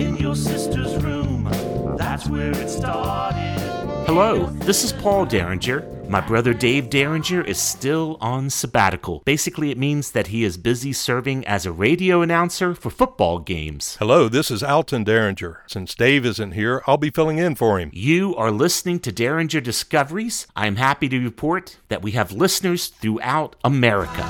in 0.00 0.16
your 0.16 0.34
sister's 0.34 1.02
room. 1.02 1.48
That's 1.96 2.28
where 2.28 2.50
it 2.50 2.68
started. 2.68 3.60
Hello, 4.06 4.46
this 4.46 4.84
is 4.84 4.92
Paul 4.92 5.26
Derringer. 5.26 5.90
My 6.08 6.20
brother 6.20 6.52
Dave 6.52 6.90
Derringer 6.90 7.40
is 7.40 7.58
still 7.58 8.18
on 8.20 8.50
sabbatical. 8.50 9.22
Basically, 9.24 9.70
it 9.70 9.78
means 9.78 10.10
that 10.10 10.26
he 10.26 10.44
is 10.44 10.58
busy 10.58 10.92
serving 10.92 11.46
as 11.46 11.64
a 11.64 11.72
radio 11.72 12.20
announcer 12.20 12.74
for 12.74 12.90
football 12.90 13.38
games. 13.38 13.96
Hello, 13.98 14.28
this 14.28 14.50
is 14.50 14.62
Alton 14.62 15.04
Derringer. 15.04 15.62
Since 15.66 15.94
Dave 15.94 16.26
isn't 16.26 16.52
here, 16.52 16.82
I'll 16.86 16.98
be 16.98 17.10
filling 17.10 17.38
in 17.38 17.54
for 17.54 17.80
him. 17.80 17.90
You 17.94 18.36
are 18.36 18.50
listening 18.50 19.00
to 19.00 19.12
Derringer 19.12 19.62
Discoveries. 19.62 20.46
I 20.54 20.66
am 20.66 20.76
happy 20.76 21.08
to 21.08 21.18
report 21.18 21.78
that 21.88 22.02
we 22.02 22.10
have 22.12 22.30
listeners 22.30 22.88
throughout 22.88 23.56
America. 23.64 24.22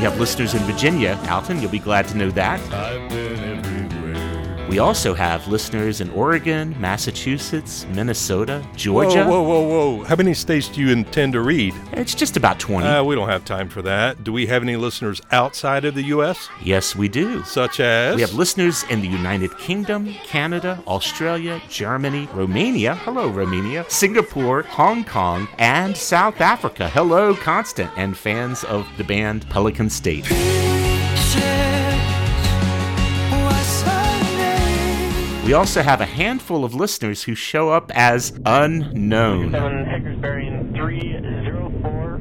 We 0.00 0.04
have 0.04 0.18
listeners 0.18 0.54
in 0.54 0.60
Virginia. 0.60 1.20
Alton, 1.28 1.60
you'll 1.60 1.70
be 1.70 1.78
glad 1.78 2.08
to 2.08 2.16
know 2.16 2.30
that. 2.30 2.58
I've 4.70 4.76
been 4.76 4.76
everywhere. 4.76 4.76
We 4.76 4.78
also 4.78 5.14
have 5.14 5.48
listeners 5.48 6.00
in 6.00 6.10
Oregon, 6.10 6.74
Massachusetts, 6.80 7.86
Minnesota, 7.92 8.64
Georgia. 8.76 9.26
Whoa, 9.26 9.42
whoa, 9.42 9.62
whoa, 9.62 9.96
whoa. 9.96 10.04
How 10.04 10.16
many 10.16 10.34
states 10.34 10.68
do 10.68 10.80
you 10.80 10.90
intend 10.90 11.32
to 11.34 11.40
read? 11.40 11.74
It's 11.92 12.14
just 12.14 12.36
about 12.36 12.58
20. 12.60 12.86
Uh, 12.86 13.04
we 13.04 13.14
don't 13.14 13.28
have 13.28 13.44
time 13.44 13.68
for 13.68 13.82
that. 13.82 14.24
Do 14.24 14.32
we 14.32 14.46
have 14.46 14.62
any 14.62 14.76
listeners 14.76 15.20
outside 15.32 15.84
of 15.84 15.94
the 15.94 16.02
U.S.? 16.04 16.48
yes, 16.62 16.94
we 16.94 17.08
do. 17.08 17.42
Such 17.44 17.80
as? 17.80 18.14
We 18.14 18.22
have 18.22 18.34
listeners 18.34 18.84
in 18.84 19.00
the 19.00 19.08
United 19.08 19.56
Kingdom, 19.58 20.12
Canada, 20.24 20.82
Australia, 20.86 21.60
Germany, 21.68 22.28
Romania, 22.32 22.94
hello 22.96 23.28
Romania, 23.28 23.84
Singapore, 23.88 24.62
Hong 24.62 25.04
Kong, 25.04 25.48
and 25.58 25.96
South 25.96 26.40
Africa. 26.40 26.88
Hello 26.90 27.34
Constant 27.34 27.90
and 27.96 28.16
fans 28.16 28.64
of 28.64 28.86
the 28.96 29.04
band 29.04 29.48
Pelican 29.48 29.90
State. 29.90 30.26
We 35.44 35.54
also 35.54 35.82
have 35.82 36.00
a 36.00 36.06
handful 36.06 36.64
of 36.64 36.74
listeners 36.74 37.24
who 37.24 37.34
show 37.34 37.70
up 37.70 37.90
as 37.94 38.38
unknown. 38.46 39.50
7 39.52 39.84
Hector's 39.84 40.18
bearing 40.20 40.72
304 40.74 42.20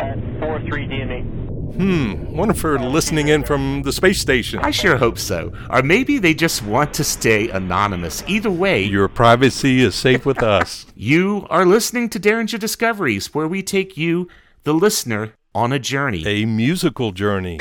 at 0.00 0.18
43 0.40 0.86
DME. 0.86 1.74
Hmm, 1.76 2.36
wonder 2.36 2.54
if 2.54 2.62
they're 2.62 2.78
listening 2.78 3.28
in 3.28 3.42
from 3.42 3.82
the 3.82 3.92
space 3.92 4.20
station. 4.20 4.60
I 4.60 4.70
sure 4.70 4.96
hope 4.96 5.18
so. 5.18 5.52
Or 5.70 5.82
maybe 5.82 6.18
they 6.18 6.34
just 6.34 6.62
want 6.62 6.92
to 6.94 7.04
stay 7.04 7.48
anonymous. 7.48 8.22
Either 8.26 8.50
way, 8.50 8.82
Your 8.84 9.08
privacy 9.08 9.80
is 9.80 9.94
safe 9.94 10.26
with 10.26 10.42
us. 10.42 10.86
you 10.94 11.46
are 11.50 11.64
listening 11.64 12.08
to 12.10 12.18
Derringer 12.18 12.58
Discoveries, 12.58 13.34
where 13.34 13.48
we 13.48 13.62
take 13.62 13.96
you, 13.96 14.28
the 14.64 14.74
listener, 14.74 15.34
on 15.54 15.72
a 15.72 15.78
journey. 15.78 16.24
A 16.26 16.44
musical 16.44 17.12
journey. 17.12 17.58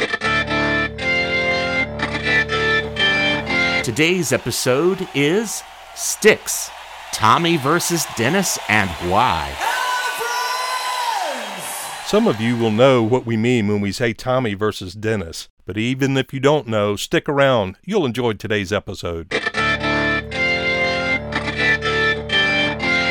Today's 3.87 4.33
episode 4.33 5.07
is 5.15 5.63
Styx 5.95 6.69
Tommy 7.13 7.55
versus 7.55 8.05
Dennis 8.17 8.59
and 8.67 8.89
why. 9.09 9.49
Some 12.05 12.27
of 12.27 12.41
you 12.41 12.57
will 12.57 12.71
know 12.71 13.01
what 13.01 13.25
we 13.25 13.37
mean 13.37 13.69
when 13.69 13.79
we 13.79 13.93
say 13.93 14.11
Tommy 14.11 14.55
versus 14.55 14.93
Dennis. 14.93 15.47
But 15.65 15.77
even 15.77 16.17
if 16.17 16.33
you 16.33 16.41
don't 16.41 16.67
know, 16.67 16.97
stick 16.97 17.29
around. 17.29 17.77
You'll 17.85 18.05
enjoy 18.05 18.33
today's 18.33 18.73
episode. 18.73 19.29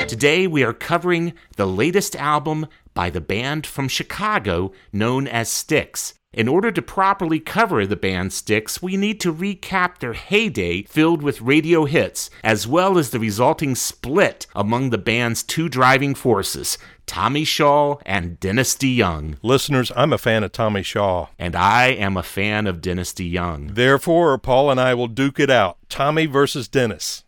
Today 0.06 0.46
we 0.46 0.62
are 0.62 0.74
covering 0.74 1.32
the 1.56 1.66
latest 1.66 2.14
album 2.16 2.66
by 2.92 3.08
the 3.08 3.22
band 3.22 3.66
from 3.66 3.88
Chicago 3.88 4.72
known 4.92 5.26
as 5.26 5.48
Styx. 5.48 6.12
In 6.32 6.48
order 6.48 6.70
to 6.70 6.82
properly 6.82 7.40
cover 7.40 7.86
the 7.86 7.96
band 7.96 8.32
Styx, 8.32 8.82
we 8.82 8.96
need 8.96 9.20
to 9.20 9.32
recap 9.32 9.98
their 9.98 10.12
heyday 10.12 10.82
filled 10.82 11.22
with 11.22 11.40
radio 11.40 11.86
hits, 11.86 12.28
as 12.44 12.66
well 12.66 12.98
as 12.98 13.08
the 13.08 13.18
resulting 13.18 13.74
split 13.74 14.46
among 14.54 14.90
the 14.90 14.98
band's 14.98 15.42
two 15.42 15.68
driving 15.70 16.14
forces, 16.14 16.76
Tommy 17.06 17.44
Shaw 17.44 17.96
and 18.04 18.38
Dennis 18.38 18.74
DeYoung. 18.74 19.38
Listeners, 19.42 19.90
I'm 19.96 20.12
a 20.12 20.18
fan 20.18 20.44
of 20.44 20.52
Tommy 20.52 20.82
Shaw. 20.82 21.28
And 21.38 21.56
I 21.56 21.86
am 21.86 22.16
a 22.16 22.22
fan 22.22 22.66
of 22.66 22.82
Dennis 22.82 23.12
DeYoung. 23.14 23.74
Therefore, 23.74 24.36
Paul 24.36 24.70
and 24.70 24.80
I 24.80 24.92
will 24.92 25.08
duke 25.08 25.40
it 25.40 25.48
out. 25.48 25.78
Tommy 25.88 26.26
versus 26.26 26.68
Dennis. 26.68 27.22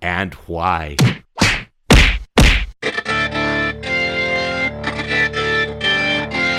And 0.00 0.34
why? 0.34 0.96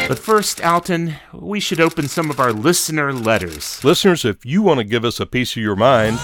But 0.08 0.20
first, 0.20 0.62
Alton, 0.62 1.16
we 1.32 1.60
should 1.60 1.80
open 1.80 2.08
some 2.08 2.30
of 2.30 2.40
our 2.40 2.52
listener 2.52 3.14
letters. 3.14 3.84
Listeners, 3.84 4.26
if 4.26 4.46
you 4.46 4.62
want 4.62 4.80
to 4.80 4.84
give 4.84 5.06
us 5.06 5.20
a 5.20 5.26
piece 5.26 5.56
of 5.56 5.64
your 5.64 5.76
mind, 5.76 6.18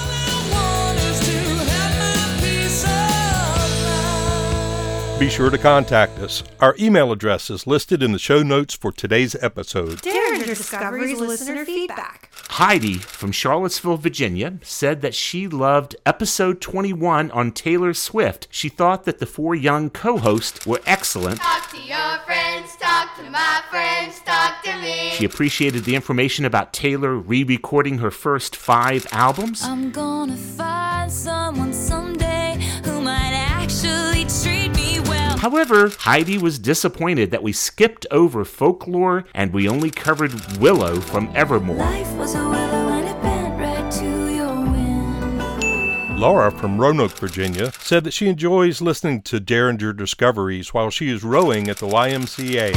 be 5.19 5.29
sure 5.29 5.49
to 5.49 5.57
contact 5.57 6.17
us. 6.19 6.43
Our 6.59 6.75
email 6.79 7.11
address 7.11 7.49
is 7.49 7.67
listed 7.67 8.01
in 8.01 8.11
the 8.13 8.19
show 8.19 8.41
notes 8.41 8.73
for 8.73 8.91
today's 8.91 9.35
episode. 9.41 10.01
Derringer 10.01 10.45
Discoveries 10.45 11.19
listener 11.19 11.65
feedback. 11.65 12.28
Heidi 12.53 12.95
from 12.95 13.31
Charlottesville, 13.31 13.97
Virginia, 13.97 14.59
said 14.63 15.01
that 15.01 15.13
she 15.13 15.47
loved 15.47 15.95
episode 16.05 16.59
21 16.59 17.29
on 17.31 17.51
Taylor 17.51 17.93
Swift. 17.93 18.47
She 18.49 18.69
thought 18.69 19.05
that 19.05 19.19
the 19.19 19.25
four 19.25 19.53
young 19.53 19.89
co 19.89 20.17
hosts 20.17 20.65
were 20.65 20.81
excellent. 20.85 21.39
Talk 21.39 21.69
to 21.69 21.77
your 21.77 22.17
friends, 22.25 22.75
talk 22.77 23.15
to 23.17 23.29
my 23.29 23.61
friends, 23.69 24.19
talk 24.21 24.63
to 24.63 24.75
me. 24.81 25.11
She 25.11 25.25
appreciated 25.25 25.85
the 25.85 25.95
information 25.95 26.43
about 26.43 26.73
Taylor 26.73 27.15
re 27.15 27.43
recording 27.43 27.99
her 27.99 28.11
first 28.11 28.55
five 28.55 29.05
albums. 29.11 29.61
I'm 29.63 29.91
gonna 29.91 30.35
find 30.35 31.11
someone 31.11 31.71
someday 31.71 31.98
However, 35.39 35.89
Heidi 35.99 36.37
was 36.37 36.59
disappointed 36.59 37.31
that 37.31 37.41
we 37.41 37.53
skipped 37.53 38.05
over 38.11 38.43
folklore 38.43 39.23
and 39.33 39.53
we 39.53 39.69
only 39.69 39.89
covered 39.89 40.33
Willow 40.57 40.99
from 40.99 41.31
Evermore. 41.33 41.77
Life 41.77 42.11
was 42.17 42.35
a 42.35 42.39
willow 42.39 42.89
and 42.89 43.07
it 43.07 43.21
bent 43.21 43.57
right 43.57 43.89
to 43.93 44.35
your 44.35 44.53
wind. 44.53 46.19
Laura 46.19 46.51
from 46.51 46.77
Roanoke, 46.77 47.17
Virginia, 47.17 47.71
said 47.79 48.03
that 48.03 48.11
she 48.11 48.27
enjoys 48.27 48.81
listening 48.81 49.21
to 49.21 49.39
Derringer 49.39 49.93
Discoveries 49.93 50.73
while 50.73 50.89
she 50.89 51.09
is 51.09 51.23
rowing 51.23 51.69
at 51.69 51.77
the 51.77 51.87
YMCA. 51.87 52.75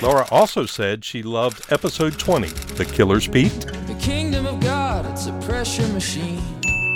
Laura 0.00 0.26
also 0.30 0.64
said 0.64 1.04
she 1.04 1.22
loved 1.22 1.70
episode 1.70 2.18
20, 2.18 2.48
The 2.48 2.86
Killer's 2.86 3.28
Peak. 3.28 3.52
The 3.86 3.98
kingdom 4.00 4.46
of 4.46 4.60
God, 4.60 5.04
it's 5.04 5.26
a 5.26 5.32
pressure 5.40 5.86
machine. 5.88 6.33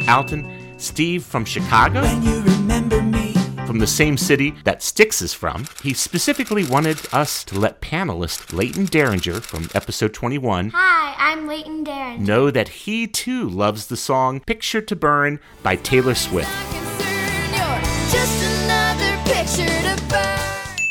Alton, 0.08 0.50
Steve 0.78 1.22
from 1.24 1.44
Chicago, 1.44 2.02
You 2.22 2.40
remember 2.42 3.02
me. 3.02 3.34
from 3.66 3.78
the 3.78 3.86
same 3.86 4.16
city 4.16 4.54
that 4.64 4.82
Styx 4.82 5.20
is 5.20 5.34
from, 5.34 5.66
he 5.82 5.92
specifically 5.92 6.64
wanted 6.64 6.98
us 7.12 7.44
to 7.44 7.58
let 7.58 7.80
panelist 7.82 8.52
Leighton 8.52 8.86
Derringer 8.86 9.40
from 9.40 9.68
episode 9.74 10.14
21 10.14 10.70
Hi, 10.74 11.14
I'm 11.18 11.46
Leighton 11.46 11.84
Derringer. 11.84 12.24
know 12.24 12.50
that 12.50 12.68
he 12.68 13.06
too 13.06 13.48
loves 13.48 13.86
the 13.88 13.96
song 13.96 14.40
Picture 14.40 14.80
to 14.80 14.96
Burn 14.96 15.40
by 15.62 15.76
Taylor 15.76 16.14
Swift. 16.14 16.48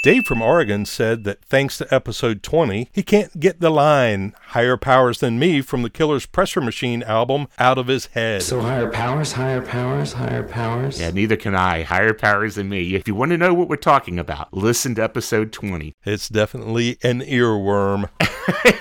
Dave 0.07 0.25
from 0.25 0.41
Oregon 0.41 0.85
said 0.85 1.25
that 1.25 1.43
thanks 1.43 1.77
to 1.79 1.93
episode 1.93 2.41
20, 2.41 2.87
he 2.93 3.03
can't 3.03 3.41
get 3.41 3.59
the 3.59 3.69
line 3.69 4.33
Higher 4.39 4.77
Powers 4.77 5.19
Than 5.19 5.37
Me 5.37 5.59
from 5.59 5.81
the 5.81 5.89
Killer's 5.89 6.25
Pressure 6.25 6.61
Machine 6.61 7.03
album 7.03 7.49
out 7.59 7.77
of 7.77 7.87
his 7.87 8.05
head. 8.05 8.41
So 8.41 8.61
higher 8.61 8.89
powers, 8.89 9.33
higher 9.33 9.61
powers, 9.61 10.13
higher 10.13 10.43
powers. 10.43 10.97
Yeah, 10.97 11.11
neither 11.11 11.35
can 11.35 11.55
I. 11.55 11.83
Higher 11.83 12.13
powers 12.13 12.55
than 12.55 12.69
me. 12.69 12.95
If 12.95 13.05
you 13.05 13.15
want 13.15 13.31
to 13.31 13.37
know 13.37 13.53
what 13.53 13.67
we're 13.67 13.75
talking 13.75 14.17
about, 14.17 14.53
listen 14.53 14.95
to 14.95 15.03
episode 15.03 15.51
20. 15.51 15.93
It's 16.05 16.29
definitely 16.29 16.97
an 17.03 17.19
earworm. 17.19 18.07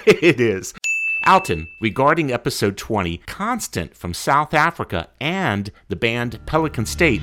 it 0.06 0.40
is. 0.40 0.74
Alton, 1.26 1.66
regarding 1.80 2.32
episode 2.32 2.76
20, 2.76 3.18
Constant 3.26 3.96
from 3.96 4.14
South 4.14 4.54
Africa 4.54 5.08
and 5.20 5.72
the 5.88 5.96
band 5.96 6.38
Pelican 6.46 6.86
State 6.86 7.20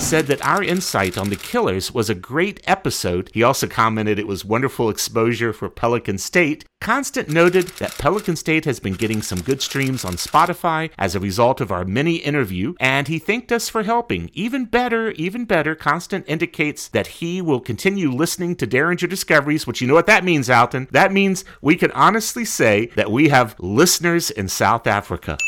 said 0.00 0.26
that 0.26 0.44
our 0.44 0.62
insight 0.62 1.16
on 1.16 1.30
the 1.30 1.36
killers 1.36 1.94
was 1.94 2.10
a 2.10 2.14
great 2.14 2.60
episode. 2.66 3.30
He 3.32 3.44
also 3.44 3.68
commented 3.68 4.18
it 4.18 4.26
was 4.26 4.44
wonderful 4.44 4.90
exposure 4.90 5.52
for 5.52 5.68
Pelican 5.68 6.18
State. 6.18 6.64
Constant 6.80 7.28
noted 7.28 7.66
that 7.78 7.98
Pelican 7.98 8.36
State 8.36 8.64
has 8.64 8.78
been 8.78 8.92
getting 8.92 9.20
some 9.20 9.40
good 9.40 9.60
streams 9.60 10.04
on 10.04 10.12
Spotify 10.14 10.90
as 10.98 11.14
a 11.14 11.20
result 11.20 11.60
of 11.60 11.72
our 11.72 11.84
mini 11.84 12.16
interview, 12.16 12.74
and 12.78 13.08
he 13.08 13.18
thanked 13.18 13.50
us 13.50 13.68
for 13.68 13.82
helping. 13.82 14.30
Even 14.34 14.66
better, 14.66 15.10
even 15.12 15.46
better, 15.46 15.74
Constant 15.74 16.24
indicates 16.28 16.86
that 16.88 17.06
he 17.06 17.42
will 17.42 17.60
continue 17.60 18.12
listening 18.12 18.54
to 18.56 18.66
Derringer 18.66 19.08
Discoveries, 19.08 19.66
which 19.66 19.80
you 19.80 19.88
know 19.88 19.94
what 19.94 20.06
that 20.06 20.22
means, 20.22 20.48
Alton. 20.48 20.86
That 20.92 21.12
means 21.12 21.44
we 21.60 21.74
can 21.74 21.90
honestly 21.92 22.44
say 22.44 22.86
that 22.94 23.10
we 23.10 23.30
have 23.30 23.56
listeners 23.58 24.30
in 24.30 24.48
South 24.48 24.86
Africa. 24.86 25.38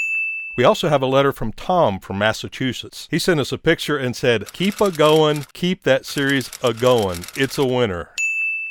We 0.57 0.65
also 0.65 0.89
have 0.89 1.03
a 1.03 1.07
letter 1.07 1.31
from 1.31 1.53
Tom 1.53 2.01
from 2.01 2.19
Massachusetts. 2.19 3.07
He 3.13 3.21
sent 3.21 3.39
us 3.39 3.53
a 3.53 3.59
picture 3.59 3.97
and 3.97 4.17
said, 4.17 4.53
Keep 4.53 4.81
a 4.81 4.91
going, 4.91 5.47
keep 5.53 5.85
that 5.85 6.05
series 6.05 6.51
a 6.65 6.75
going. 6.75 7.27
It's 7.37 7.59
a 7.59 7.65
winner. 7.65 8.09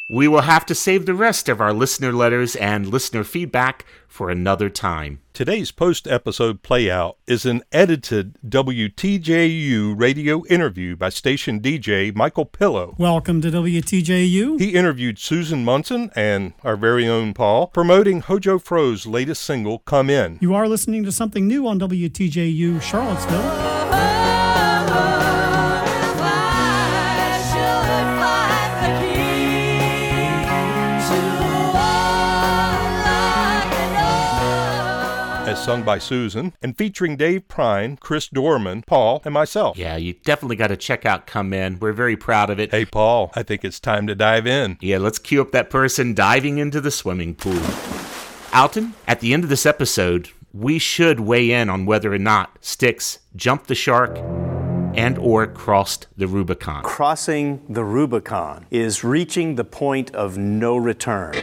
We 0.10 0.30
will 0.30 0.44
have 0.44 0.66
to 0.68 0.76
save 0.76 1.06
the 1.06 1.14
rest 1.14 1.50
of 1.50 1.60
our 1.60 1.74
listener 1.74 2.14
letters 2.14 2.56
and 2.56 2.88
listener 2.88 3.26
feedback 3.26 3.86
for 4.08 4.30
another 4.30 4.70
time. 4.70 5.20
Today's 5.34 5.70
post 5.70 6.08
episode 6.08 6.64
playout 6.64 7.16
is 7.28 7.46
an 7.46 7.62
edited 7.74 8.38
WTJU 8.48 10.00
radio 10.00 10.46
interview 10.46 10.96
by 10.96 11.10
station 11.10 11.60
DJ 11.60 12.16
Michael 12.16 12.46
Pillow. 12.46 12.96
Welcome 12.98 13.42
to 13.42 13.52
WTJU. 13.52 14.58
He 14.58 14.76
interviewed 14.76 15.20
Susan 15.20 15.66
Munson 15.66 16.10
and 16.16 16.54
our 16.64 16.78
very 16.78 17.06
own 17.06 17.34
Paul, 17.34 17.68
promoting 17.68 18.22
Hojo 18.22 18.60
Fro's 18.60 19.06
latest 19.06 19.44
single, 19.44 19.80
Come 19.80 20.10
In. 20.10 20.38
You 20.40 20.56
are 20.56 20.70
listening 20.70 21.04
to 21.04 21.12
something 21.12 21.50
new 21.50 21.68
on 21.68 21.82
WTJU 21.82 22.82
Charlottesville. 22.82 23.42
Oh, 23.42 23.90
oh, 23.92 24.22
oh. 24.24 24.27
Sung 35.68 35.84
by 35.84 35.98
Susan, 35.98 36.54
and 36.62 36.78
featuring 36.78 37.18
Dave 37.18 37.50
Prine, 37.50 38.00
Chris 38.00 38.30
Dorman, 38.30 38.84
Paul, 38.88 39.22
and 39.26 39.34
myself. 39.34 39.78
Yeah, 39.78 39.98
you 39.98 40.14
definitely 40.14 40.56
got 40.56 40.68
to 40.68 40.78
check 40.78 41.06
out 41.06 41.28
Come 41.28 41.52
In. 41.52 41.78
We're 41.78 41.92
very 41.92 42.16
proud 42.16 42.50
of 42.50 42.58
it. 42.58 42.72
Hey, 42.72 42.86
Paul, 42.86 43.32
I 43.36 43.44
think 43.44 43.66
it's 43.66 43.78
time 43.78 44.08
to 44.08 44.16
dive 44.16 44.48
in. 44.48 44.78
Yeah, 44.80 45.00
let's 45.00 45.20
cue 45.20 45.42
up 45.42 45.52
that 45.52 45.70
person 45.70 46.14
diving 46.14 46.58
into 46.58 46.80
the 46.80 46.90
swimming 46.90 47.36
pool. 47.36 47.62
Alton, 48.54 48.94
at 49.10 49.20
the 49.20 49.34
end 49.34 49.44
of 49.44 49.50
this 49.50 49.66
episode, 49.66 50.30
we 50.54 50.80
should 50.80 51.20
weigh 51.20 51.52
in 51.52 51.70
on 51.70 51.86
whether 51.86 52.14
or 52.14 52.18
not 52.18 52.58
Styx 52.62 53.20
jumped 53.36 53.68
the 53.68 53.76
shark 53.76 54.18
and 54.96 55.18
or 55.18 55.48
crossed 55.48 56.08
the 56.16 56.28
Rubicon. 56.28 56.84
Crossing 56.84 57.62
the 57.68 57.84
Rubicon 57.84 58.68
is 58.72 59.04
reaching 59.04 59.56
the 59.56 59.66
point 59.66 60.16
of 60.16 60.38
no 60.38 60.78
return. 60.78 61.36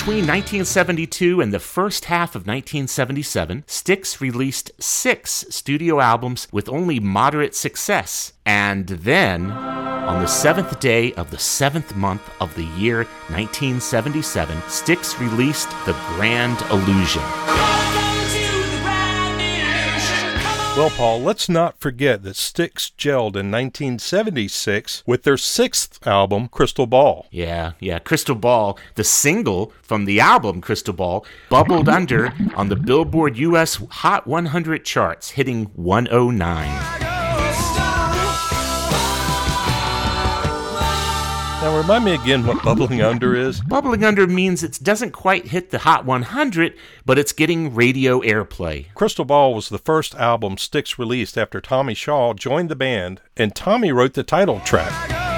Between 0.00 0.26
1972 0.26 1.42
and 1.42 1.52
the 1.52 1.60
first 1.60 2.06
half 2.06 2.30
of 2.30 2.46
1977, 2.46 3.64
Styx 3.66 4.18
released 4.18 4.70
six 4.82 5.44
studio 5.50 6.00
albums 6.00 6.48
with 6.50 6.70
only 6.70 6.98
moderate 6.98 7.54
success. 7.54 8.32
And 8.46 8.86
then, 8.86 9.50
on 9.50 10.22
the 10.22 10.26
seventh 10.26 10.80
day 10.80 11.12
of 11.12 11.30
the 11.30 11.38
seventh 11.38 11.94
month 11.94 12.22
of 12.40 12.54
the 12.54 12.64
year 12.64 13.04
1977, 13.28 14.62
Styx 14.68 15.20
released 15.20 15.68
The 15.84 15.92
Grand 16.16 16.62
Illusion. 16.70 17.79
Well, 20.76 20.88
Paul, 20.90 21.20
let's 21.20 21.48
not 21.48 21.80
forget 21.80 22.22
that 22.22 22.36
Styx 22.36 22.92
gelled 22.96 23.34
in 23.34 23.50
1976 23.50 25.02
with 25.04 25.24
their 25.24 25.36
sixth 25.36 26.06
album, 26.06 26.48
Crystal 26.48 26.86
Ball. 26.86 27.26
Yeah, 27.30 27.72
yeah. 27.80 27.98
Crystal 27.98 28.36
Ball, 28.36 28.78
the 28.94 29.04
single 29.04 29.72
from 29.82 30.04
the 30.04 30.20
album 30.20 30.60
Crystal 30.60 30.94
Ball, 30.94 31.26
bubbled 31.50 31.88
under 31.88 32.32
on 32.54 32.68
the 32.68 32.76
Billboard 32.76 33.36
US 33.36 33.82
Hot 33.90 34.26
100 34.28 34.84
charts, 34.84 35.30
hitting 35.30 35.64
109. 35.74 37.09
Now, 41.60 41.76
remind 41.76 42.06
me 42.06 42.14
again 42.14 42.46
what 42.46 42.64
bubbling 42.64 43.02
under 43.02 43.36
is. 43.36 43.60
Bubbling 43.60 44.02
under 44.02 44.26
means 44.26 44.62
it 44.62 44.78
doesn't 44.82 45.10
quite 45.10 45.48
hit 45.48 45.68
the 45.68 45.80
Hot 45.80 46.06
100, 46.06 46.74
but 47.04 47.18
it's 47.18 47.34
getting 47.34 47.74
radio 47.74 48.20
airplay. 48.20 48.86
Crystal 48.94 49.26
Ball 49.26 49.52
was 49.52 49.68
the 49.68 49.76
first 49.76 50.14
album 50.14 50.56
Styx 50.56 50.98
released 50.98 51.36
after 51.36 51.60
Tommy 51.60 51.92
Shaw 51.92 52.32
joined 52.32 52.70
the 52.70 52.76
band, 52.76 53.20
and 53.36 53.54
Tommy 53.54 53.92
wrote 53.92 54.14
the 54.14 54.22
title 54.22 54.60
track. 54.60 55.29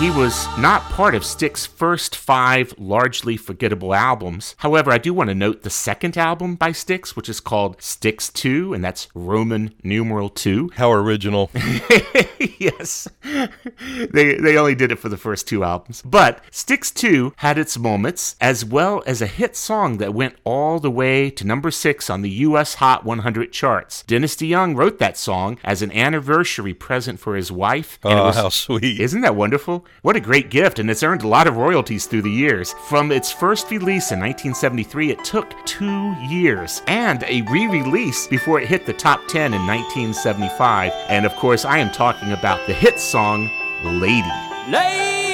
He 0.00 0.10
was 0.10 0.46
not 0.56 0.80
part 0.84 1.14
of 1.14 1.26
Styx's 1.26 1.66
first 1.66 2.16
five 2.16 2.72
largely 2.78 3.36
forgettable 3.36 3.92
albums. 3.92 4.54
However, 4.56 4.90
I 4.90 4.96
do 4.96 5.12
want 5.12 5.28
to 5.28 5.34
note 5.34 5.60
the 5.60 5.68
second 5.68 6.16
album 6.16 6.54
by 6.54 6.72
Styx, 6.72 7.14
which 7.16 7.28
is 7.28 7.38
called 7.38 7.82
Styx 7.82 8.30
2, 8.30 8.72
and 8.72 8.82
that's 8.82 9.08
Roman 9.14 9.74
numeral 9.82 10.30
2. 10.30 10.70
How 10.76 10.90
original. 10.90 11.50
yes. 12.58 13.08
they, 13.22 14.36
they 14.36 14.56
only 14.56 14.74
did 14.74 14.90
it 14.90 14.98
for 14.98 15.10
the 15.10 15.18
first 15.18 15.46
two 15.46 15.64
albums. 15.64 16.00
But 16.00 16.42
Styx 16.50 16.90
2 16.92 17.34
had 17.36 17.58
its 17.58 17.76
moments, 17.76 18.36
as 18.40 18.64
well 18.64 19.02
as 19.06 19.20
a 19.20 19.26
hit 19.26 19.54
song 19.54 19.98
that 19.98 20.14
went 20.14 20.36
all 20.44 20.80
the 20.80 20.90
way 20.90 21.28
to 21.28 21.46
number 21.46 21.70
six 21.70 22.08
on 22.08 22.22
the 22.22 22.30
US 22.30 22.76
Hot 22.76 23.04
100 23.04 23.52
charts. 23.52 24.02
Dennis 24.04 24.34
DeYoung 24.34 24.76
wrote 24.76 24.98
that 24.98 25.18
song 25.18 25.58
as 25.62 25.82
an 25.82 25.92
anniversary 25.92 26.72
present 26.72 27.20
for 27.20 27.36
his 27.36 27.52
wife. 27.52 27.98
oh, 28.02 28.24
was, 28.24 28.36
how 28.36 28.48
sweet. 28.48 28.98
Isn't 28.98 29.20
that 29.20 29.36
wonderful? 29.36 29.84
What 30.02 30.16
a 30.16 30.20
great 30.20 30.48
gift, 30.48 30.78
and 30.78 30.90
it's 30.90 31.02
earned 31.02 31.22
a 31.22 31.28
lot 31.28 31.46
of 31.46 31.58
royalties 31.58 32.06
through 32.06 32.22
the 32.22 32.30
years. 32.30 32.74
From 32.88 33.12
its 33.12 33.30
first 33.30 33.70
release 33.70 34.12
in 34.12 34.18
1973, 34.18 35.10
it 35.10 35.24
took 35.24 35.54
two 35.66 36.14
years 36.22 36.80
and 36.86 37.22
a 37.24 37.42
re 37.42 37.66
release 37.66 38.26
before 38.26 38.60
it 38.60 38.68
hit 38.68 38.86
the 38.86 38.94
top 38.94 39.20
10 39.28 39.52
in 39.52 39.66
1975. 39.66 40.92
And 41.08 41.26
of 41.26 41.34
course, 41.36 41.66
I 41.66 41.78
am 41.78 41.92
talking 41.92 42.32
about 42.32 42.66
the 42.66 42.72
hit 42.72 42.98
song, 42.98 43.50
Lady. 43.84 44.26
Lady, 44.68 45.29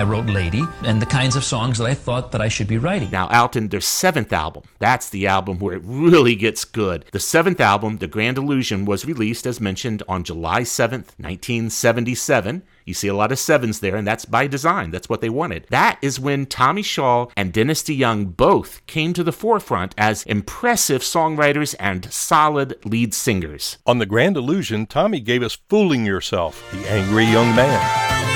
I 0.00 0.02
wrote 0.02 0.24
Lady 0.24 0.64
and 0.84 1.02
the 1.02 1.04
kinds 1.04 1.36
of 1.36 1.44
songs 1.44 1.76
that 1.76 1.84
I 1.84 1.92
thought 1.92 2.32
that 2.32 2.40
I 2.40 2.48
should 2.48 2.66
be 2.66 2.78
writing. 2.78 3.10
Now, 3.10 3.28
Alton, 3.28 3.68
their 3.68 3.82
seventh 3.82 4.32
album, 4.32 4.62
that's 4.78 5.10
the 5.10 5.26
album 5.26 5.58
where 5.58 5.74
it 5.74 5.82
really 5.84 6.34
gets 6.34 6.64
good. 6.64 7.04
The 7.12 7.20
seventh 7.20 7.60
album, 7.60 7.98
The 7.98 8.06
Grand 8.06 8.38
Illusion, 8.38 8.86
was 8.86 9.04
released, 9.04 9.44
as 9.44 9.60
mentioned, 9.60 10.02
on 10.08 10.24
July 10.24 10.62
7th, 10.62 11.12
1977. 11.18 12.62
You 12.86 12.94
see 12.94 13.08
a 13.08 13.14
lot 13.14 13.30
of 13.30 13.38
sevens 13.38 13.80
there, 13.80 13.94
and 13.94 14.06
that's 14.06 14.24
by 14.24 14.46
design. 14.46 14.90
That's 14.90 15.10
what 15.10 15.20
they 15.20 15.28
wanted. 15.28 15.66
That 15.68 15.98
is 16.00 16.18
when 16.18 16.46
Tommy 16.46 16.80
Shaw 16.80 17.26
and 17.36 17.52
Dennis 17.52 17.82
DeYoung 17.82 18.38
both 18.38 18.80
came 18.86 19.12
to 19.12 19.22
the 19.22 19.32
forefront 19.32 19.94
as 19.98 20.22
impressive 20.22 21.02
songwriters 21.02 21.74
and 21.78 22.10
solid 22.10 22.82
lead 22.86 23.12
singers. 23.12 23.76
On 23.84 23.98
The 23.98 24.06
Grand 24.06 24.38
Illusion, 24.38 24.86
Tommy 24.86 25.20
gave 25.20 25.42
us 25.42 25.58
Fooling 25.68 26.06
Yourself, 26.06 26.64
the 26.72 26.88
angry 26.88 27.26
young 27.26 27.54
man. 27.54 28.29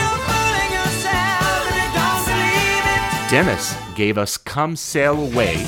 Dennis 3.31 3.77
gave 3.95 4.19
us 4.19 4.37
Come 4.37 4.77
Sail 4.77 5.19
Away. 5.19 5.67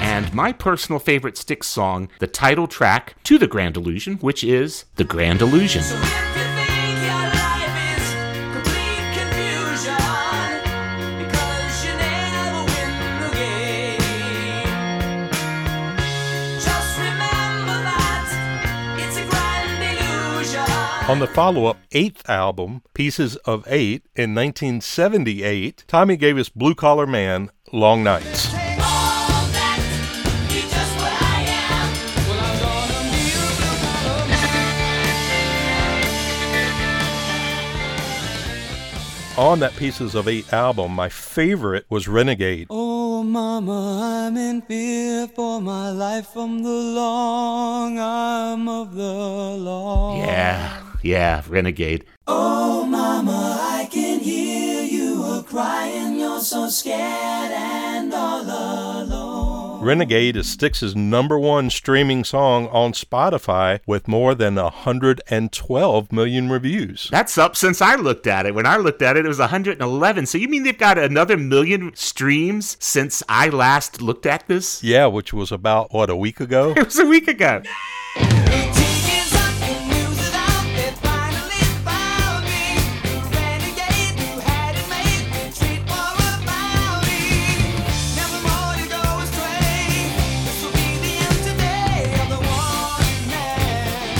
And 0.00 0.32
my 0.34 0.52
personal 0.52 0.98
favorite 0.98 1.36
Styx 1.36 1.66
song, 1.66 2.08
the 2.18 2.26
title 2.26 2.66
track 2.66 3.14
to 3.24 3.38
The 3.38 3.46
Grand 3.46 3.76
Illusion, 3.76 4.16
which 4.16 4.42
is 4.42 4.86
The 4.96 5.04
Grand 5.04 5.42
Illusion. 5.42 5.84
On 21.08 21.20
the 21.20 21.26
follow 21.26 21.64
up 21.64 21.78
eighth 21.92 22.28
album, 22.28 22.82
Pieces 22.92 23.36
of 23.36 23.64
Eight, 23.66 24.04
in 24.14 24.34
1978, 24.34 25.84
Tommy 25.88 26.18
gave 26.18 26.36
us 26.36 26.50
Blue 26.50 26.74
Collar 26.74 27.06
Man, 27.06 27.48
Long 27.72 28.04
Nights. 28.04 28.52
On 39.38 39.60
that 39.60 39.74
Pieces 39.76 40.14
of 40.14 40.28
Eight 40.28 40.52
album, 40.52 40.92
my 40.92 41.08
favorite 41.08 41.86
was 41.88 42.06
Renegade. 42.06 42.66
Oh, 42.68 43.22
mama, 43.22 44.26
I'm 44.26 44.36
in 44.36 44.60
fear 44.60 45.26
for 45.28 45.58
my 45.62 45.90
life 45.90 46.26
from 46.26 46.62
the 46.62 46.68
long 46.68 47.98
arm 47.98 48.68
of 48.68 48.94
the 48.94 49.04
law. 49.04 50.18
Yeah, 50.18 50.87
yeah, 51.02 51.42
Renegade. 51.48 52.04
Oh, 52.26 52.84
mama, 52.86 53.58
I 53.60 53.88
can't 53.90 54.18
crying, 55.48 56.18
you're 56.18 56.40
so 56.40 56.68
scared 56.68 57.50
and 57.52 58.12
all 58.12 58.42
alone. 58.42 59.82
Renegade 59.82 60.36
is 60.36 60.48
Styx's 60.48 60.94
number 60.94 61.38
one 61.38 61.70
streaming 61.70 62.22
song 62.24 62.66
on 62.68 62.92
Spotify 62.92 63.80
with 63.86 64.08
more 64.08 64.34
than 64.34 64.56
112 64.56 66.12
million 66.12 66.50
reviews. 66.50 67.08
That's 67.10 67.38
up 67.38 67.56
since 67.56 67.80
I 67.80 67.94
looked 67.94 68.26
at 68.26 68.44
it. 68.44 68.54
When 68.54 68.66
I 68.66 68.76
looked 68.76 69.02
at 69.02 69.16
it, 69.16 69.24
it 69.24 69.28
was 69.28 69.38
111. 69.38 70.26
So 70.26 70.36
you 70.36 70.48
mean 70.48 70.64
they've 70.64 70.76
got 70.76 70.98
another 70.98 71.36
million 71.36 71.92
streams 71.94 72.76
since 72.80 73.22
I 73.28 73.48
last 73.48 74.02
looked 74.02 74.26
at 74.26 74.46
this? 74.48 74.82
Yeah, 74.82 75.06
which 75.06 75.32
was 75.32 75.50
about, 75.50 75.92
what, 75.92 76.10
a 76.10 76.16
week 76.16 76.40
ago? 76.40 76.74
It 76.76 76.84
was 76.84 76.98
a 76.98 77.06
week 77.06 77.28
ago. 77.28 77.62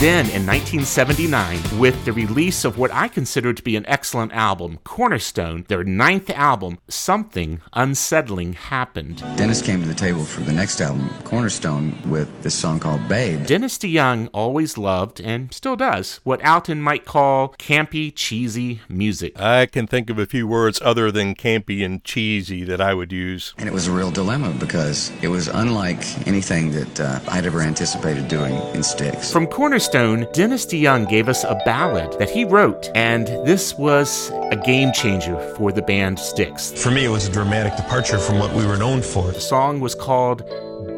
Then, 0.00 0.26
in 0.26 0.47
1979, 0.47 1.59
with 1.76 2.05
the 2.05 2.12
release 2.12 2.64
of 2.64 2.78
what 2.78 2.93
I 2.95 3.09
consider 3.09 3.52
to 3.52 3.62
be 3.64 3.75
an 3.75 3.85
excellent 3.87 4.31
album, 4.33 4.78
Cornerstone, 4.85 5.64
their 5.67 5.83
ninth 5.83 6.31
album, 6.31 6.78
something 6.87 7.61
unsettling 7.73 8.52
happened. 8.52 9.25
Dennis 9.37 9.61
came 9.61 9.83
to 9.83 9.88
the 9.88 9.95
table 9.95 10.23
for 10.23 10.43
the 10.43 10.52
next 10.52 10.81
album, 10.81 11.11
Cornerstone, 11.25 11.99
with 12.09 12.28
this 12.45 12.55
song 12.55 12.78
called 12.78 13.09
Babe. 13.09 13.45
Dennis 13.45 13.76
DeYoung 13.76 14.28
always 14.33 14.78
loved, 14.78 15.21
and 15.21 15.52
still 15.52 15.75
does, 15.75 16.21
what 16.23 16.47
Alton 16.47 16.81
might 16.81 17.05
call 17.05 17.57
campy, 17.59 18.12
cheesy 18.14 18.83
music. 18.88 19.37
I 19.37 19.67
can 19.67 19.88
think 19.88 20.11
of 20.11 20.19
a 20.21 20.26
few 20.26 20.47
words 20.47 20.81
other 20.81 21.11
than 21.11 21.35
campy 21.35 21.85
and 21.85 22.05
cheesy 22.05 22.62
that 22.62 22.81
I 22.81 22.95
would 22.95 23.11
use. 23.11 23.52
And 23.59 23.69
it 23.69 23.73
was 23.73 23.88
a 23.88 23.93
real 23.93 24.12
dilemma 24.12 24.55
because 24.61 25.11
it 25.23 25.28
was 25.28 25.49
unlike 25.49 26.28
anything 26.28 26.71
that 26.71 27.00
uh, 27.00 27.19
I'd 27.26 27.47
ever 27.47 27.62
anticipated 27.62 28.28
doing 28.28 28.55
in 28.76 28.85
Styx. 28.85 29.33
From 29.33 29.49
Cornerstone, 29.49 29.88
Dennis 29.90 30.66
DeYoung 30.66 31.09
gave 31.09 31.28
us 31.28 31.45
a 31.45 31.61
ballad 31.64 32.18
that 32.18 32.30
he 32.30 32.45
wrote, 32.45 32.90
and 32.95 33.26
this 33.47 33.75
was 33.76 34.30
a 34.50 34.57
game 34.57 34.92
changer 34.92 35.38
for 35.57 35.73
the 35.73 35.83
band 35.83 36.18
Styx. 36.18 36.73
For 36.73 36.90
me, 36.90 37.04
it 37.04 37.09
was 37.09 37.26
a 37.26 37.33
dramatic 37.33 37.76
departure 37.76 38.18
from 38.18 38.38
what 38.38 38.54
we 38.54 38.66
were 38.66 38.76
known 38.76 39.02
for. 39.02 39.30
The 39.33 39.40
song 39.40 39.80
was 39.80 39.95
called 39.95 40.45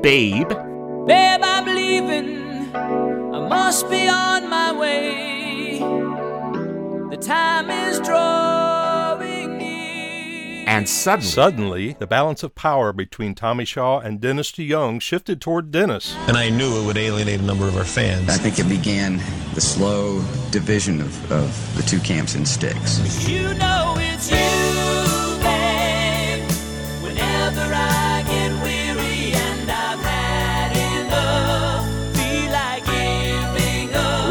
Babe. 0.02 0.48
Babe, 1.06 1.40
I'm 1.42 1.66
leaving. 1.66 2.74
I 2.74 3.48
must 3.48 3.88
be 3.90 4.08
on 4.08 4.48
my 4.48 4.72
way. 4.72 5.78
The 7.10 7.16
time 7.16 7.70
is 7.70 8.00
drawing 8.00 8.50
near. 8.50 8.59
And 10.70 10.88
suddenly, 10.88 11.30
Suddenly, 11.32 11.96
the 11.98 12.06
balance 12.06 12.44
of 12.44 12.54
power 12.54 12.92
between 12.92 13.34
Tommy 13.34 13.64
Shaw 13.64 13.98
and 13.98 14.20
Dennis 14.20 14.52
DeYoung 14.52 15.02
shifted 15.02 15.40
toward 15.40 15.72
Dennis. 15.72 16.14
And 16.28 16.36
I 16.36 16.48
knew 16.48 16.80
it 16.80 16.86
would 16.86 16.96
alienate 16.96 17.40
a 17.40 17.42
number 17.42 17.66
of 17.66 17.76
our 17.76 17.84
fans. 17.84 18.28
I 18.28 18.36
think 18.36 18.60
it 18.60 18.68
began 18.68 19.20
the 19.54 19.60
slow 19.60 20.20
division 20.52 21.00
of, 21.00 21.32
of 21.32 21.76
the 21.76 21.82
two 21.82 21.98
camps 21.98 22.36
in 22.36 22.46
Styx. 22.46 23.28
You 23.28 23.52
know 23.54 23.79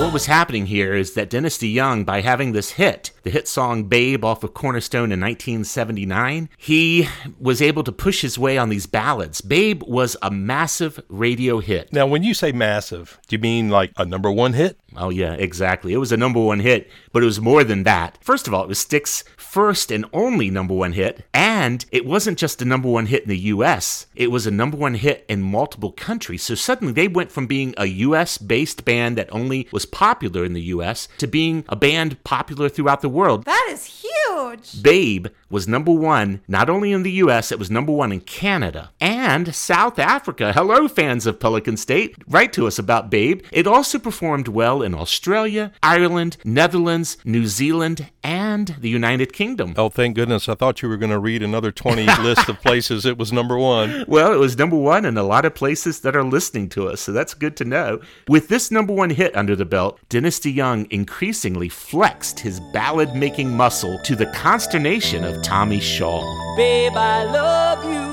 what 0.09 0.13
was 0.13 0.25
happening 0.25 0.65
here 0.65 0.95
is 0.95 1.13
that 1.13 1.29
Dennis 1.29 1.59
DeYoung, 1.59 2.03
by 2.03 2.21
having 2.21 2.51
this 2.51 2.71
hit, 2.71 3.11
the 3.21 3.29
hit 3.29 3.47
song 3.47 3.83
Babe 3.83 4.25
off 4.25 4.43
of 4.43 4.55
Cornerstone 4.55 5.11
in 5.11 5.19
1979, 5.19 6.49
he 6.57 7.07
was 7.39 7.61
able 7.61 7.83
to 7.83 7.91
push 7.91 8.23
his 8.23 8.39
way 8.39 8.57
on 8.57 8.69
these 8.69 8.87
ballads. 8.87 9.39
Babe 9.39 9.83
was 9.83 10.17
a 10.23 10.31
massive 10.31 10.99
radio 11.09 11.59
hit. 11.59 11.93
Now, 11.93 12.07
when 12.07 12.23
you 12.23 12.33
say 12.33 12.51
massive, 12.51 13.19
do 13.27 13.35
you 13.35 13.39
mean 13.39 13.69
like 13.69 13.91
a 13.97 14.05
number 14.05 14.31
one 14.31 14.53
hit? 14.53 14.79
Oh, 14.97 15.11
yeah, 15.11 15.33
exactly. 15.33 15.93
It 15.93 15.97
was 15.97 16.11
a 16.11 16.17
number 16.17 16.39
one 16.39 16.61
hit, 16.61 16.89
but 17.11 17.21
it 17.21 17.27
was 17.27 17.39
more 17.39 17.63
than 17.63 17.83
that. 17.83 18.17
First 18.21 18.47
of 18.47 18.53
all, 18.55 18.63
it 18.63 18.67
was 18.67 18.79
Styx's 18.79 19.23
first 19.49 19.91
and 19.91 20.05
only 20.13 20.49
number 20.49 20.73
one 20.75 20.93
hit, 20.93 21.25
and 21.33 21.85
it 21.91 22.05
wasn't 22.05 22.37
just 22.37 22.61
a 22.61 22.65
number 22.65 22.87
one 22.87 23.07
hit 23.07 23.23
in 23.23 23.29
the 23.29 23.37
US, 23.37 24.05
it 24.15 24.31
was 24.31 24.45
a 24.45 24.51
number 24.51 24.77
one 24.77 24.93
hit 24.93 25.25
in 25.27 25.41
multiple 25.41 25.91
countries. 25.91 26.43
So 26.43 26.55
suddenly 26.55 26.93
they 26.93 27.07
went 27.07 27.31
from 27.31 27.47
being 27.47 27.73
a 27.77 27.85
US 27.85 28.37
based 28.37 28.85
band 28.85 29.17
that 29.17 29.33
only 29.33 29.67
was 29.71 29.85
popular 29.99 30.45
in 30.45 30.53
the 30.53 30.71
US 30.75 31.09
to 31.17 31.27
being 31.27 31.65
a 31.67 31.75
band 31.75 32.23
popular 32.23 32.69
throughout 32.69 33.01
the 33.01 33.09
world. 33.09 33.43
That 33.43 33.67
is 33.69 33.83
huge. 33.85 34.81
Babe 34.81 35.27
was 35.49 35.67
number 35.67 35.91
one 35.91 36.39
not 36.47 36.69
only 36.69 36.93
in 36.93 37.03
the 37.03 37.11
US, 37.23 37.51
it 37.51 37.59
was 37.59 37.69
number 37.69 37.91
one 37.91 38.13
in 38.13 38.21
Canada 38.21 38.91
and 39.01 39.53
South 39.53 39.99
Africa. 39.99 40.53
Hello, 40.53 40.87
fans 40.87 41.25
of 41.25 41.39
Pelican 41.39 41.75
State. 41.75 42.15
Write 42.27 42.53
to 42.53 42.65
us 42.65 42.79
about 42.79 43.09
Babe. 43.09 43.41
It 43.51 43.67
also 43.67 43.99
performed 43.99 44.47
well 44.47 44.81
in 44.81 44.95
Australia, 44.95 45.73
Ireland, 45.83 46.37
Netherlands, 46.45 47.17
New 47.25 47.45
Zealand, 47.45 48.09
and 48.23 48.75
the 48.79 48.89
United 48.89 49.33
Kingdom. 49.33 49.73
Oh, 49.75 49.89
thank 49.89 50.15
goodness. 50.15 50.47
I 50.47 50.55
thought 50.55 50.81
you 50.81 50.89
were 50.89 50.97
going 50.97 51.11
to 51.11 51.19
read 51.19 51.43
another 51.43 51.71
20 51.71 52.05
list 52.21 52.47
of 52.47 52.61
places 52.61 53.05
it 53.05 53.17
was 53.17 53.33
number 53.33 53.57
one. 53.57 54.05
Well, 54.07 54.31
it 54.31 54.37
was 54.37 54.57
number 54.57 54.77
one 54.77 55.03
in 55.03 55.17
a 55.17 55.23
lot 55.23 55.45
of 55.45 55.55
places 55.55 56.01
that 56.01 56.15
are 56.15 56.23
listening 56.23 56.69
to 56.69 56.87
us, 56.87 57.01
so 57.01 57.11
that's 57.11 57.33
good 57.33 57.57
to 57.57 57.65
know. 57.65 57.99
With 58.27 58.47
this 58.47 58.71
number 58.71 58.93
one 58.93 59.09
hit 59.09 59.35
under 59.35 59.55
the 59.55 59.65
belt, 59.65 59.88
Dennis 60.09 60.39
DeYoung 60.39 60.87
increasingly 60.91 61.69
flexed 61.69 62.39
his 62.39 62.59
ballad 62.73 63.15
making 63.15 63.51
muscle 63.55 63.99
to 64.05 64.15
the 64.15 64.27
consternation 64.27 65.23
of 65.23 65.41
Tommy 65.41 65.79
Shaw. 65.79 66.21
Babe, 66.55 66.93
I 66.95 67.23
love 67.23 67.83
you. 67.83 68.09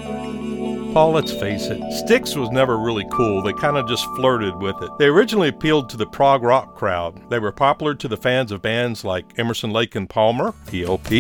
Paul, 0.94 1.12
let's 1.12 1.32
face 1.32 1.66
it, 1.66 1.80
Styx 1.92 2.34
was 2.34 2.50
never 2.50 2.78
really 2.78 3.06
cool. 3.12 3.42
They 3.42 3.52
kind 3.52 3.76
of 3.76 3.86
just 3.88 4.04
flirted 4.16 4.56
with 4.56 4.80
it. 4.82 4.90
They 4.98 5.06
originally 5.06 5.48
appealed 5.48 5.88
to 5.90 5.96
the 5.96 6.06
prog 6.06 6.42
rock 6.42 6.74
crowd. 6.74 7.20
They 7.30 7.38
were 7.38 7.52
popular 7.52 7.94
to 7.94 8.08
the 8.08 8.16
fans 8.16 8.52
of 8.52 8.62
bands 8.62 9.04
like 9.04 9.38
Emerson, 9.38 9.70
Lake 9.70 9.94
and 9.94 10.08
Palmer, 10.08 10.54
ELP, 10.72 11.10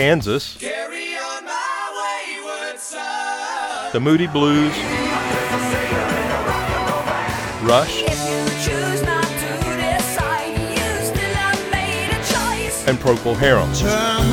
Kansas, 0.00 0.56
the 3.92 4.00
Moody 4.00 4.26
Blues, 4.28 4.72
Rush, 7.62 8.04
Choose 8.64 9.02
not 9.02 9.22
to 9.24 9.52
decide. 9.76 10.56
You 10.56 11.04
still 11.04 11.34
have 11.36 11.70
made 11.70 12.08
a 12.08 12.16
choice. 12.32 12.88
and 12.88 12.96
Procol 12.98 13.36
Harum. 13.36 13.70
Turn 13.74 14.30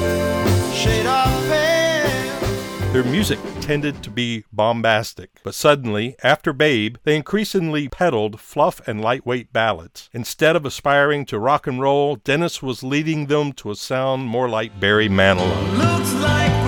the 0.00 0.72
shade 0.72 1.04
of 1.04 1.28
pale. 1.50 2.92
Their 2.94 3.04
music 3.04 3.38
tended 3.64 4.02
to 4.02 4.10
be 4.10 4.44
bombastic, 4.52 5.40
but 5.42 5.54
suddenly, 5.54 6.16
after 6.22 6.52
Babe, 6.52 6.96
they 7.04 7.16
increasingly 7.16 7.88
peddled 7.88 8.38
fluff 8.38 8.86
and 8.86 9.00
lightweight 9.00 9.54
ballads. 9.54 10.10
Instead 10.12 10.54
of 10.54 10.66
aspiring 10.66 11.24
to 11.24 11.38
rock 11.38 11.66
and 11.66 11.80
roll, 11.80 12.16
Dennis 12.16 12.62
was 12.62 12.82
leading 12.82 13.24
them 13.26 13.54
to 13.54 13.70
a 13.70 13.74
sound 13.74 14.26
more 14.26 14.50
like 14.50 14.78
Barry 14.78 15.08
Manilow. 15.08 16.63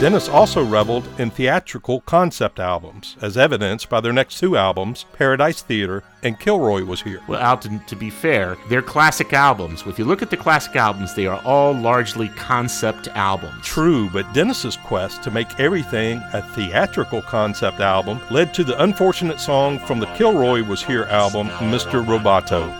Dennis 0.00 0.28
also 0.28 0.64
reveled 0.64 1.08
in 1.18 1.28
theatrical 1.28 2.02
concept 2.02 2.60
albums, 2.60 3.16
as 3.20 3.36
evidenced 3.36 3.88
by 3.88 4.00
their 4.00 4.12
next 4.12 4.38
two 4.38 4.56
albums, 4.56 5.04
Paradise 5.12 5.60
Theater 5.60 6.04
and 6.22 6.38
Kilroy 6.38 6.84
Was 6.84 7.02
Here. 7.02 7.20
Well, 7.26 7.44
Alton, 7.44 7.80
to 7.86 7.96
be 7.96 8.08
fair, 8.08 8.56
they're 8.68 8.80
classic 8.80 9.32
albums. 9.32 9.82
If 9.88 9.98
you 9.98 10.04
look 10.04 10.22
at 10.22 10.30
the 10.30 10.36
classic 10.36 10.76
albums, 10.76 11.14
they 11.14 11.26
are 11.26 11.42
all 11.44 11.72
largely 11.72 12.28
concept 12.28 13.08
albums. 13.08 13.64
True, 13.64 14.08
but 14.10 14.32
Dennis's 14.32 14.76
quest 14.76 15.24
to 15.24 15.32
make 15.32 15.58
everything 15.58 16.22
a 16.32 16.42
theatrical 16.54 17.22
concept 17.22 17.80
album 17.80 18.20
led 18.30 18.54
to 18.54 18.62
the 18.62 18.80
unfortunate 18.80 19.40
song 19.40 19.80
from 19.80 19.98
the 19.98 20.06
Kilroy 20.14 20.62
Was 20.62 20.80
Here 20.80 21.06
album, 21.06 21.48
Mr. 21.48 22.06
Roboto. 22.06 22.72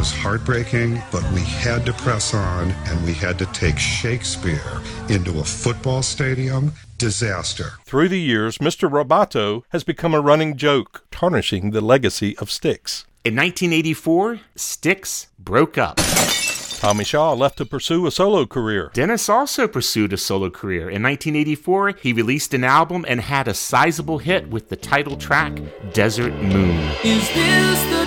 Was 0.00 0.12
heartbreaking, 0.12 0.98
but 1.12 1.22
we 1.32 1.42
had 1.42 1.84
to 1.84 1.92
press 1.92 2.32
on 2.32 2.70
and 2.70 3.04
we 3.04 3.12
had 3.12 3.38
to 3.38 3.44
take 3.52 3.78
Shakespeare 3.78 4.80
into 5.10 5.40
a 5.40 5.44
football 5.44 6.00
stadium. 6.00 6.72
Disaster. 6.96 7.72
Through 7.84 8.08
the 8.08 8.18
years, 8.18 8.56
Mr. 8.58 8.90
Roboto 8.90 9.62
has 9.68 9.84
become 9.84 10.14
a 10.14 10.20
running 10.22 10.56
joke, 10.56 11.04
tarnishing 11.10 11.72
the 11.72 11.82
legacy 11.82 12.34
of 12.38 12.50
Styx. 12.50 13.04
In 13.26 13.36
1984, 13.36 14.40
Styx 14.56 15.26
broke 15.38 15.76
up. 15.76 15.98
Tommy 15.98 17.04
Shaw 17.04 17.34
left 17.34 17.58
to 17.58 17.66
pursue 17.66 18.06
a 18.06 18.10
solo 18.10 18.46
career. 18.46 18.90
Dennis 18.94 19.28
also 19.28 19.68
pursued 19.68 20.14
a 20.14 20.16
solo 20.16 20.48
career. 20.48 20.88
In 20.88 21.02
1984, 21.02 21.90
he 22.00 22.14
released 22.14 22.54
an 22.54 22.64
album 22.64 23.04
and 23.06 23.20
had 23.20 23.48
a 23.48 23.52
sizable 23.52 24.16
hit 24.16 24.48
with 24.48 24.70
the 24.70 24.76
title 24.76 25.18
track 25.18 25.60
Desert 25.92 26.32
Moon. 26.32 26.78
Is 27.04 27.28
this 27.34 27.82
the 27.90 28.06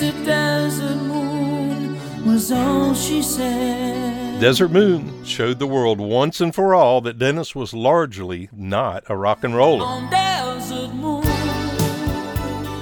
Desert 0.00 0.96
Moon 0.96 2.24
was 2.24 2.50
all 2.50 2.94
she 2.94 3.20
said. 3.20 4.40
Desert 4.40 4.70
Moon 4.70 5.22
showed 5.26 5.58
the 5.58 5.66
world 5.66 6.00
once 6.00 6.40
and 6.40 6.54
for 6.54 6.74
all 6.74 7.02
that 7.02 7.18
Dennis 7.18 7.54
was 7.54 7.74
largely 7.74 8.48
not 8.50 9.04
a 9.10 9.16
rock 9.16 9.44
and 9.44 9.54
roller. 9.54 9.84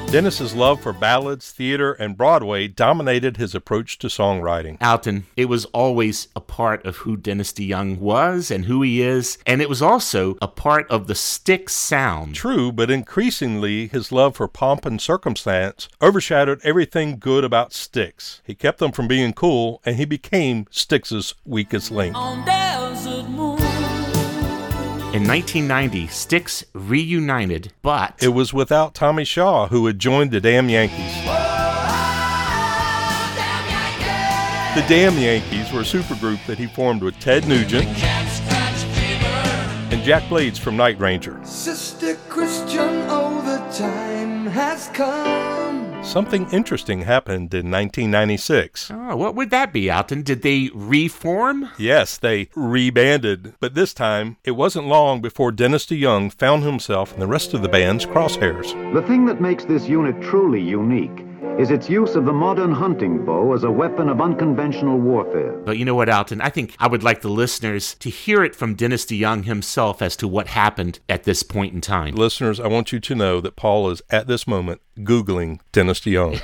On 0.08 0.12
Dennis's 0.12 0.54
love 0.54 0.80
for 0.80 0.94
ballads, 0.94 1.52
theater, 1.52 1.92
and 1.92 2.16
Broadway 2.16 2.66
dominated 2.66 3.36
his 3.36 3.54
approach 3.54 3.98
to 3.98 4.06
songwriting. 4.06 4.80
Alton, 4.80 5.26
it 5.36 5.50
was 5.50 5.66
always 5.66 6.28
a 6.34 6.40
part 6.40 6.82
of 6.86 6.96
who 6.96 7.14
Dennis 7.14 7.52
DeYoung 7.52 7.98
was 7.98 8.50
and 8.50 8.64
who 8.64 8.80
he 8.80 9.02
is, 9.02 9.36
and 9.44 9.60
it 9.60 9.68
was 9.68 9.82
also 9.82 10.38
a 10.40 10.48
part 10.48 10.90
of 10.90 11.08
the 11.08 11.14
Styx 11.14 11.74
sound. 11.74 12.34
True, 12.34 12.72
but 12.72 12.90
increasingly 12.90 13.88
his 13.88 14.10
love 14.10 14.36
for 14.36 14.48
pomp 14.48 14.86
and 14.86 14.98
circumstance 14.98 15.90
overshadowed 16.00 16.62
everything 16.64 17.18
good 17.18 17.44
about 17.44 17.74
Styx. 17.74 18.40
He 18.46 18.54
kept 18.54 18.78
them 18.78 18.92
from 18.92 19.08
being 19.08 19.34
cool, 19.34 19.82
and 19.84 19.96
he 19.96 20.06
became 20.06 20.64
Styx's 20.70 21.34
weakest 21.44 21.90
link. 21.90 22.16
On 25.18 25.24
Desert 25.24 25.54
Moon. 25.54 25.68
In 25.68 25.68
1990, 25.68 26.06
Styx 26.08 26.64
reunited, 26.72 27.72
but 27.82 28.14
It 28.22 28.28
was 28.28 28.52
without 28.52 28.94
Tommy 28.94 29.24
Shaw, 29.24 29.68
who 29.68 29.86
had 29.86 29.98
joined 29.98 30.30
the 30.30 30.40
Damn 30.40 30.68
Yankees. 30.68 31.14
The 34.74 34.84
Damn 34.86 35.18
Yankees 35.18 35.72
were 35.72 35.80
a 35.80 35.84
supergroup 35.84 36.44
that 36.46 36.58
he 36.58 36.66
formed 36.66 37.02
with 37.02 37.18
Ted 37.18 37.48
Nugent 37.48 37.88
and 39.90 40.02
Jack 40.04 40.28
Blades 40.28 40.58
from 40.58 40.76
Night 40.76 40.98
Ranger. 41.00 41.40
Sister 41.44 42.16
Christian, 42.28 43.06
oh, 43.08 43.40
the 43.42 43.58
time 43.76 44.46
has 44.46 44.88
come. 44.88 45.67
Something 46.08 46.48
interesting 46.52 47.02
happened 47.02 47.52
in 47.52 47.70
1996. 47.70 48.90
Oh, 48.90 48.96
ah, 48.98 49.14
what 49.14 49.34
would 49.34 49.50
that 49.50 49.74
be, 49.74 49.90
Alton? 49.90 50.22
Did 50.22 50.40
they 50.40 50.70
reform? 50.72 51.68
Yes, 51.76 52.16
they 52.16 52.48
rebanded, 52.56 53.52
but 53.60 53.74
this 53.74 53.92
time 53.92 54.38
it 54.42 54.52
wasn't 54.52 54.86
long 54.86 55.20
before 55.20 55.52
Dennis 55.52 55.84
DeYoung 55.84 56.32
found 56.32 56.62
himself 56.62 57.12
in 57.12 57.20
the 57.20 57.26
rest 57.26 57.52
of 57.52 57.60
the 57.60 57.68
band's 57.68 58.06
crosshairs. 58.06 58.72
The 58.94 59.06
thing 59.06 59.26
that 59.26 59.42
makes 59.42 59.66
this 59.66 59.86
unit 59.86 60.18
truly 60.22 60.62
unique 60.62 61.26
is 61.58 61.70
its 61.70 61.90
use 61.90 62.14
of 62.14 62.24
the 62.24 62.32
modern 62.32 62.70
hunting 62.70 63.24
bow 63.24 63.52
as 63.52 63.64
a 63.64 63.70
weapon 63.70 64.08
of 64.08 64.20
unconventional 64.20 64.96
warfare. 64.96 65.52
But 65.64 65.76
you 65.76 65.84
know 65.84 65.96
what, 65.96 66.08
Alton? 66.08 66.40
I 66.40 66.50
think 66.50 66.74
I 66.78 66.86
would 66.86 67.02
like 67.02 67.20
the 67.20 67.28
listeners 67.28 67.96
to 67.96 68.08
hear 68.08 68.44
it 68.44 68.54
from 68.54 68.76
Dennis 68.76 69.04
DeYoung 69.04 69.44
himself 69.44 70.00
as 70.00 70.16
to 70.16 70.28
what 70.28 70.46
happened 70.46 71.00
at 71.08 71.24
this 71.24 71.42
point 71.42 71.74
in 71.74 71.80
time. 71.80 72.14
Listeners, 72.14 72.60
I 72.60 72.68
want 72.68 72.92
you 72.92 73.00
to 73.00 73.14
know 73.14 73.40
that 73.40 73.56
Paul 73.56 73.90
is 73.90 74.00
at 74.08 74.28
this 74.28 74.46
moment 74.46 74.80
Googling 74.98 75.60
Dennis 75.72 76.00
DeYoung. 76.00 76.40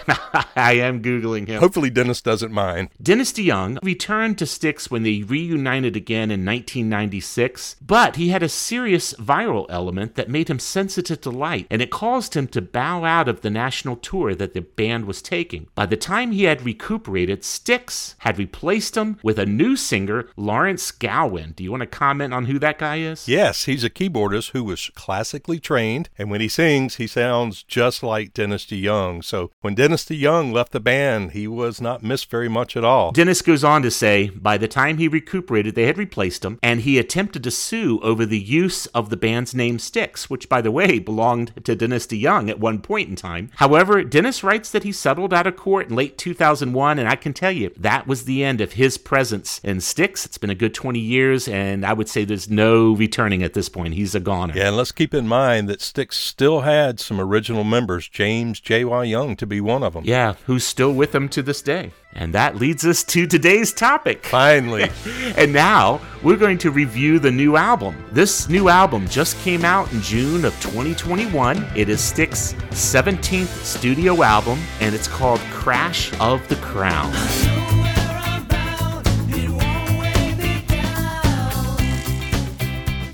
I 0.57 0.75
am 0.75 1.03
Googling 1.03 1.49
him. 1.49 1.61
Hopefully, 1.61 1.91
Dennis 1.91 2.21
doesn't 2.21 2.53
mind. 2.53 2.91
Dennis 3.03 3.33
DeYoung 3.33 3.79
returned 3.83 4.39
to 4.39 4.47
Styx 4.47 4.91
when 4.91 5.03
they 5.03 5.23
reunited 5.23 5.97
again 5.97 6.31
in 6.31 6.45
1996, 6.45 7.77
but 7.85 8.17
he 8.17 8.29
had 8.29 8.43
a 8.43 8.49
serious 8.49 9.15
viral 9.15 9.67
element 9.69 10.15
that 10.15 10.29
made 10.29 10.49
him 10.49 10.59
sensitive 10.59 11.21
to 11.23 11.31
light, 11.31 11.67
and 11.71 11.83
it 11.83 11.91
caused 11.91 12.35
him 12.35 12.47
to 12.49 12.63
bow 12.63 13.05
out 13.05 13.29
of 13.29 13.41
the 13.41 13.51
national 13.51 13.97
tour 13.97 14.35
that 14.35 14.55
the 14.55 14.61
band 14.61 15.07
was 15.07 15.21
taking. 15.21 15.67
By 15.75 15.87
the 15.87 15.97
time 15.97 16.33
he 16.33 16.45
had 16.45 16.63
recuperated, 16.63 17.45
Styx 17.45 18.15
had 18.19 18.39
replaced 18.39 18.97
him 18.97 19.19
with 19.23 19.39
a 19.39 19.47
new 19.47 19.77
singer, 19.77 20.29
Lawrence 20.37 20.91
Gowan. 20.91 21.53
Do 21.53 21.65
you 21.65 21.71
want 21.71 21.83
to 21.83 21.87
comment 21.87 22.33
on 22.33 22.47
who 22.47 22.59
that 22.61 22.79
guy 22.79 22.99
is? 22.99 23.29
Yes, 23.29 23.65
he's 23.65 23.85
a 23.85 23.91
keyboardist 23.91 24.51
who 24.51 24.65
was 24.65 24.91
classically 24.95 25.59
trained, 25.59 26.09
and 26.17 26.31
when 26.31 26.41
he 26.41 26.49
sings, 26.49 26.97
he 26.97 27.07
sounds 27.07 27.63
just 27.63 28.03
like 28.03 28.33
Dennis 28.35 28.44
DeYoung. 28.45 29.25
So 29.25 29.51
when 29.61 29.75
Dennis 29.75 30.05
DeYoung 30.05 30.53
left 30.53 30.73
the 30.73 30.81
band, 30.81 31.33
he 31.33 31.47
was 31.47 31.81
not 31.81 32.03
missed 32.03 32.31
very 32.31 32.49
much 32.49 32.77
at 32.77 32.85
all. 32.85 33.13
Dennis 33.13 33.43
goes 33.43 33.65
on 33.65 33.83
to 33.83 33.91
say, 33.91 34.31
by 34.31 34.59
the 34.59 34.69
time 34.69 34.99
he 34.99 35.09
recuperated, 35.09 35.75
they 35.75 35.87
had 35.87 35.99
replaced 35.99 36.45
him, 36.45 36.59
and 36.63 36.81
he 36.81 36.99
attempted 36.99 37.43
to 37.45 37.51
sue 37.51 38.01
over 38.03 38.27
the 38.27 38.39
use 38.39 38.87
of 38.87 39.11
the 39.11 39.17
band's 39.17 39.55
name 39.55 39.79
Styx, 39.79 40.29
which, 40.29 40.49
by 40.49 40.61
the 40.61 40.71
way, 40.71 40.99
belonged 41.15 41.53
to 41.65 41.75
Dennis 41.75 42.07
DeYoung 42.07 42.49
at 42.49 42.61
one 42.61 42.81
point 42.81 43.09
in 43.09 43.17
time. 43.17 43.51
However, 43.57 44.03
Dennis 44.05 44.43
writes 44.43 44.71
that 44.71 44.85
he 44.85 44.93
settled 44.93 45.33
out 45.33 45.47
of 45.47 45.57
court 45.57 45.89
in 45.89 45.97
late 45.97 46.19
2001, 46.19 46.99
and 46.99 47.09
I 47.09 47.17
can 47.17 47.33
tell 47.33 47.53
you, 47.53 47.71
that 47.77 48.07
was 48.07 48.25
the 48.25 48.45
end 48.45 48.61
of 48.61 48.75
his 48.75 48.99
presence 48.99 49.61
in 49.65 49.81
Styx. 49.81 50.25
It's 50.25 50.39
been 50.39 50.51
a 50.51 50.55
good 50.55 50.75
20 50.75 50.99
years, 50.99 51.49
and 51.49 51.85
I 51.85 51.93
would 51.93 52.09
say 52.09 52.25
there's 52.25 52.51
no 52.51 52.93
returning 52.95 53.43
at 53.43 53.55
this 53.55 53.69
point. 53.69 53.95
He's 53.95 54.15
a 54.15 54.21
goner. 54.21 54.55
Yeah, 54.55 54.69
and 54.69 54.77
let's 54.77 54.93
keep 54.93 55.15
in 55.15 55.29
mind 55.29 55.69
that 55.69 55.81
Styx 55.81 56.17
still 56.17 56.63
had 56.63 57.01
some 57.01 57.21
original 57.21 57.65
members, 57.65 58.09
James 58.09 58.34
J.Y. 58.43 59.05
Young 59.05 59.37
to 59.37 59.47
be 59.47 59.61
one 59.61 59.83
of 59.83 59.93
them. 59.93 60.05
Yeah, 60.05 60.35
who's 60.47 60.65
still 60.65 60.93
with 60.93 61.13
them 61.13 61.29
to 61.31 61.43
this 61.43 61.63
day. 61.63 61.93
And 62.13 62.33
that 62.35 62.57
leads 62.57 62.87
us 62.87 63.03
to 63.05 63.27
today's 63.27 63.73
topic. 63.73 64.25
Finally. 64.27 64.91
and 65.37 65.53
now 65.53 66.01
we're 66.23 66.37
going 66.37 66.59
to 66.59 66.71
review 66.71 67.19
the 67.19 67.31
new 67.31 67.57
album. 67.57 68.05
This 68.13 68.49
new 68.49 68.69
album 68.69 69.09
just 69.09 69.37
came 69.39 69.65
out 69.65 69.93
in 69.93 70.01
June 70.01 70.45
of 70.45 70.53
2021. 70.61 71.65
It 71.75 71.89
is 71.89 72.01
Styx's 72.01 72.55
17th 72.71 73.65
studio 73.65 74.23
album, 74.23 74.61
and 74.81 74.95
it's 74.95 75.09
called 75.09 75.41
Crash 75.51 76.13
of 76.21 76.47
the 76.49 76.57
Crown. 76.57 77.13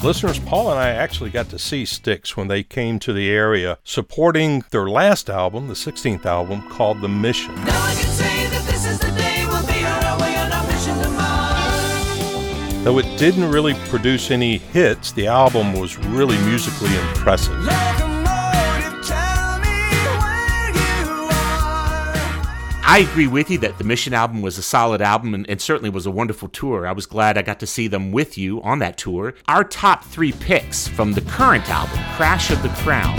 Listeners, 0.02 0.38
Paul 0.38 0.70
and 0.70 0.80
I 0.80 0.88
actually 0.88 1.28
got 1.28 1.50
to 1.50 1.58
see 1.58 1.84
Styx 1.84 2.34
when 2.34 2.48
they 2.48 2.62
came 2.62 2.98
to 3.00 3.12
the 3.12 3.28
area 3.28 3.76
supporting 3.84 4.64
their 4.70 4.88
last 4.88 5.28
album, 5.28 5.68
the 5.68 5.74
16th 5.74 6.24
album, 6.24 6.62
called 6.70 7.02
The 7.02 7.08
Mission. 7.08 7.54
Though 12.82 12.98
it 12.98 13.18
didn't 13.18 13.50
really 13.50 13.74
produce 13.90 14.30
any 14.30 14.56
hits, 14.56 15.12
the 15.12 15.26
album 15.26 15.74
was 15.74 15.98
really 15.98 16.38
musically 16.38 16.96
impressive. 16.96 17.99
I 22.90 22.98
agree 22.98 23.28
with 23.28 23.52
you 23.52 23.58
that 23.58 23.78
the 23.78 23.84
Mission 23.84 24.12
album 24.14 24.42
was 24.42 24.58
a 24.58 24.62
solid 24.62 25.00
album 25.00 25.32
and, 25.32 25.48
and, 25.48 25.60
certainly 25.60 25.90
was 25.90 26.06
a 26.06 26.10
wonderful 26.10 26.48
tour. 26.48 26.88
I 26.88 26.90
was 26.90 27.06
glad 27.06 27.38
I 27.38 27.42
got 27.42 27.60
to 27.60 27.66
see 27.66 27.86
them 27.86 28.10
with 28.10 28.36
you 28.36 28.60
on 28.62 28.80
that 28.80 28.98
tour. 28.98 29.34
Our 29.46 29.62
top 29.62 30.02
three 30.02 30.32
picks 30.32 30.88
from 30.88 31.12
the 31.12 31.20
current 31.20 31.70
album, 31.70 32.00
Crash 32.16 32.50
of 32.50 32.60
the 32.64 32.68
Crown. 32.70 33.16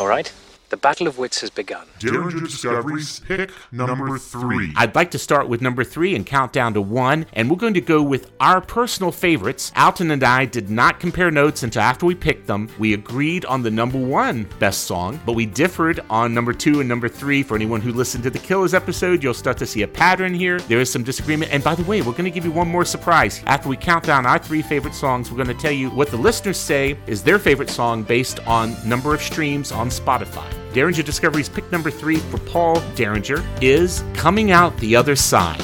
All 0.00 0.08
right. 0.08 0.32
The 0.70 0.76
Battle 0.76 1.08
of 1.08 1.18
Wits 1.18 1.40
has 1.40 1.50
begun. 1.50 1.84
Derringer 1.98 2.42
Discovery's 2.42 3.18
pick 3.18 3.50
number 3.72 4.16
three. 4.18 4.72
I'd 4.76 4.94
like 4.94 5.10
to 5.10 5.18
start 5.18 5.48
with 5.48 5.60
number 5.60 5.82
three 5.82 6.14
and 6.14 6.24
count 6.24 6.52
down 6.52 6.74
to 6.74 6.80
one, 6.80 7.26
and 7.32 7.50
we're 7.50 7.56
going 7.56 7.74
to 7.74 7.80
go 7.80 8.00
with 8.00 8.30
our 8.38 8.60
personal 8.60 9.10
favorites. 9.10 9.72
Alton 9.74 10.12
and 10.12 10.22
I 10.22 10.44
did 10.44 10.70
not 10.70 11.00
compare 11.00 11.32
notes 11.32 11.64
until 11.64 11.82
after 11.82 12.06
we 12.06 12.14
picked 12.14 12.46
them. 12.46 12.68
We 12.78 12.94
agreed 12.94 13.44
on 13.46 13.64
the 13.64 13.70
number 13.72 13.98
one 13.98 14.48
best 14.60 14.84
song, 14.84 15.18
but 15.26 15.32
we 15.32 15.44
differed 15.44 15.98
on 16.08 16.32
number 16.32 16.52
two 16.52 16.78
and 16.78 16.88
number 16.88 17.08
three. 17.08 17.42
For 17.42 17.56
anyone 17.56 17.80
who 17.80 17.92
listened 17.92 18.22
to 18.22 18.30
the 18.30 18.38
Killers 18.38 18.72
episode, 18.72 19.24
you'll 19.24 19.34
start 19.34 19.58
to 19.58 19.66
see 19.66 19.82
a 19.82 19.88
pattern 19.88 20.32
here. 20.32 20.60
There 20.60 20.78
is 20.78 20.88
some 20.88 21.02
disagreement. 21.02 21.52
And 21.52 21.64
by 21.64 21.74
the 21.74 21.82
way, 21.82 22.00
we're 22.00 22.12
going 22.12 22.26
to 22.26 22.30
give 22.30 22.44
you 22.44 22.52
one 22.52 22.68
more 22.68 22.84
surprise. 22.84 23.42
After 23.46 23.68
we 23.68 23.76
count 23.76 24.04
down 24.04 24.24
our 24.24 24.38
three 24.38 24.62
favorite 24.62 24.94
songs, 24.94 25.32
we're 25.32 25.44
going 25.44 25.56
to 25.56 25.62
tell 25.62 25.72
you 25.72 25.90
what 25.90 26.10
the 26.12 26.16
listeners 26.16 26.58
say 26.58 26.96
is 27.08 27.24
their 27.24 27.40
favorite 27.40 27.70
song 27.70 28.04
based 28.04 28.38
on 28.46 28.76
number 28.88 29.12
of 29.12 29.20
streams 29.20 29.72
on 29.72 29.88
Spotify. 29.88 30.59
Derringer 30.72 31.02
Discovery's 31.02 31.48
pick 31.48 31.70
number 31.72 31.90
three 31.90 32.16
for 32.16 32.38
Paul 32.38 32.82
Derringer 32.94 33.44
is 33.60 34.04
Coming 34.14 34.50
Out 34.50 34.76
the 34.78 34.94
Other 34.96 35.16
Side. 35.16 35.60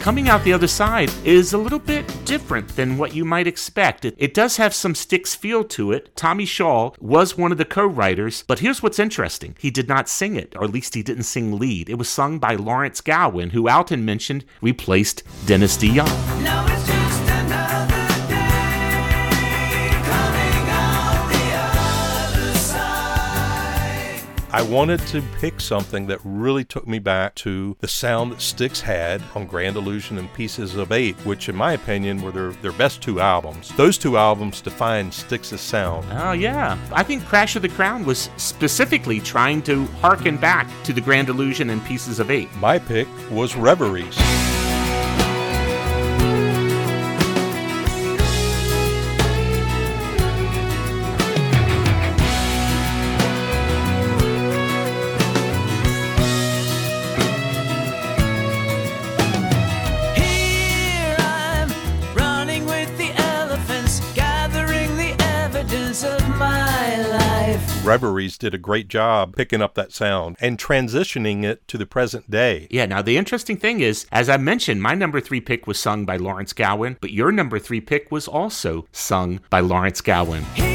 Coming 0.00 0.28
Out 0.28 0.44
the 0.44 0.52
Other 0.52 0.66
Side 0.66 1.10
is 1.24 1.54
a 1.54 1.58
little 1.58 1.78
bit 1.78 2.06
different 2.24 2.76
than 2.76 2.98
what 2.98 3.14
you 3.14 3.24
might 3.24 3.46
expect. 3.46 4.04
It, 4.04 4.14
it, 4.18 4.34
does 4.34 4.56
have 4.56 4.74
some 4.74 4.94
Styx 4.94 5.34
feel 5.34 5.64
to 5.64 5.92
it. 5.92 6.14
Tommy 6.16 6.46
Shaw 6.46 6.92
was 7.00 7.36
one 7.36 7.52
of 7.52 7.58
the 7.58 7.64
co 7.64 7.86
writers, 7.86 8.44
but 8.46 8.58
here's 8.58 8.82
what's 8.82 8.98
interesting 8.98 9.56
he 9.58 9.70
did 9.70 9.88
not 9.88 10.08
sing 10.08 10.36
it, 10.36 10.54
or 10.56 10.64
at 10.64 10.70
least 10.70 10.94
he 10.94 11.02
didn't 11.02 11.24
sing 11.24 11.58
lead. 11.58 11.88
It 11.88 11.98
was 11.98 12.08
sung 12.08 12.38
by 12.38 12.54
Lawrence 12.54 13.00
Gowan, 13.00 13.50
who 13.50 13.68
Alton 13.68 14.04
mentioned 14.04 14.44
replaced 14.60 15.22
Dennis 15.46 15.76
DeYoung. 15.76 16.04
I 24.54 24.62
wanted 24.62 25.00
to 25.08 25.20
pick 25.40 25.60
something 25.60 26.06
that 26.06 26.20
really 26.22 26.64
took 26.64 26.86
me 26.86 27.00
back 27.00 27.34
to 27.34 27.76
the 27.80 27.88
sound 27.88 28.30
that 28.30 28.40
Styx 28.40 28.80
had 28.80 29.20
on 29.34 29.48
Grand 29.48 29.74
Illusion 29.74 30.16
and 30.16 30.32
Pieces 30.32 30.76
of 30.76 30.92
Eight, 30.92 31.16
which, 31.26 31.48
in 31.48 31.56
my 31.56 31.72
opinion, 31.72 32.22
were 32.22 32.30
their, 32.30 32.52
their 32.52 32.70
best 32.70 33.02
two 33.02 33.18
albums. 33.18 33.70
Those 33.70 33.98
two 33.98 34.16
albums 34.16 34.60
define 34.60 35.10
Styx's 35.10 35.60
sound. 35.60 36.06
Oh, 36.12 36.30
yeah. 36.30 36.78
I 36.92 37.02
think 37.02 37.24
Crash 37.24 37.56
of 37.56 37.62
the 37.62 37.68
Crown 37.68 38.04
was 38.04 38.30
specifically 38.36 39.18
trying 39.18 39.60
to 39.62 39.86
harken 40.00 40.36
back 40.36 40.70
to 40.84 40.92
the 40.92 41.00
Grand 41.00 41.30
Illusion 41.30 41.70
and 41.70 41.84
Pieces 41.84 42.20
of 42.20 42.30
Eight. 42.30 42.48
My 42.58 42.78
pick 42.78 43.08
was 43.32 43.56
Reveries. 43.56 44.16
Reveries 67.84 68.38
did 68.38 68.54
a 68.54 68.58
great 68.58 68.88
job 68.88 69.36
picking 69.36 69.60
up 69.60 69.74
that 69.74 69.92
sound 69.92 70.36
and 70.40 70.58
transitioning 70.58 71.44
it 71.44 71.68
to 71.68 71.76
the 71.76 71.84
present 71.84 72.30
day. 72.30 72.66
Yeah, 72.70 72.86
now 72.86 73.02
the 73.02 73.18
interesting 73.18 73.58
thing 73.58 73.80
is, 73.80 74.06
as 74.10 74.30
I 74.30 74.38
mentioned, 74.38 74.82
my 74.82 74.94
number 74.94 75.20
three 75.20 75.42
pick 75.42 75.66
was 75.66 75.78
sung 75.78 76.06
by 76.06 76.16
Lawrence 76.16 76.54
Gowan, 76.54 76.96
but 77.02 77.12
your 77.12 77.30
number 77.30 77.58
three 77.58 77.82
pick 77.82 78.10
was 78.10 78.26
also 78.26 78.86
sung 78.90 79.40
by 79.50 79.60
Lawrence 79.60 80.00
Gowan. 80.00 80.44
Here 80.54 80.73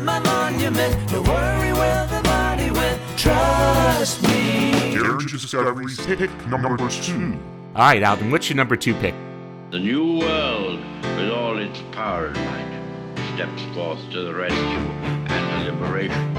build 0.00 0.06
my 0.06 0.18
monument. 0.20 1.10
Don't 1.10 1.26
worry 1.26 1.72
where 1.72 2.06
the 2.06 2.20
body 2.22 2.70
went. 2.70 3.00
Trust 3.16 4.22
me. 4.22 4.92
Derringer 4.92 5.26
Discovery's 5.26 6.00
pick 6.00 6.30
number 6.46 6.76
two. 6.88 7.38
All 7.74 7.82
right, 7.82 8.02
Alton, 8.02 8.30
what's 8.30 8.48
your 8.48 8.56
number 8.56 8.76
two 8.76 8.94
pick? 8.94 9.14
The 9.70 9.78
new 9.78 10.18
world, 10.18 10.80
with 11.02 11.30
all 11.30 11.58
its 11.58 11.80
power 11.92 12.26
and 12.26 12.36
might, 12.36 13.34
steps 13.34 13.62
forth 13.74 14.00
to 14.10 14.22
the 14.22 14.34
rescue 14.34 14.58
and 14.58 15.66
the 15.66 15.72
liberation. 15.72 16.36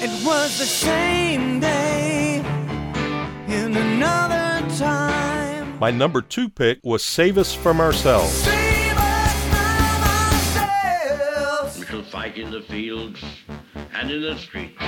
It 0.00 0.24
was 0.24 0.58
the 0.58 0.64
same 0.64 1.60
day 1.60 1.77
My 5.80 5.92
number 5.92 6.20
two 6.20 6.48
pick 6.48 6.80
was 6.82 7.04
Save 7.04 7.38
Us 7.38 7.54
From 7.54 7.80
Ourselves. 7.80 8.44
We 11.78 11.86
shall 11.86 12.02
fight 12.02 12.36
in 12.36 12.50
the 12.50 12.62
fields 12.62 13.22
and 13.94 14.10
in 14.10 14.22
the 14.22 14.36
streets. 14.38 14.74
We 14.80 14.86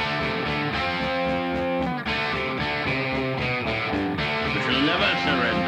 shall 4.66 4.82
never 4.82 5.10
surrender. 5.22 5.59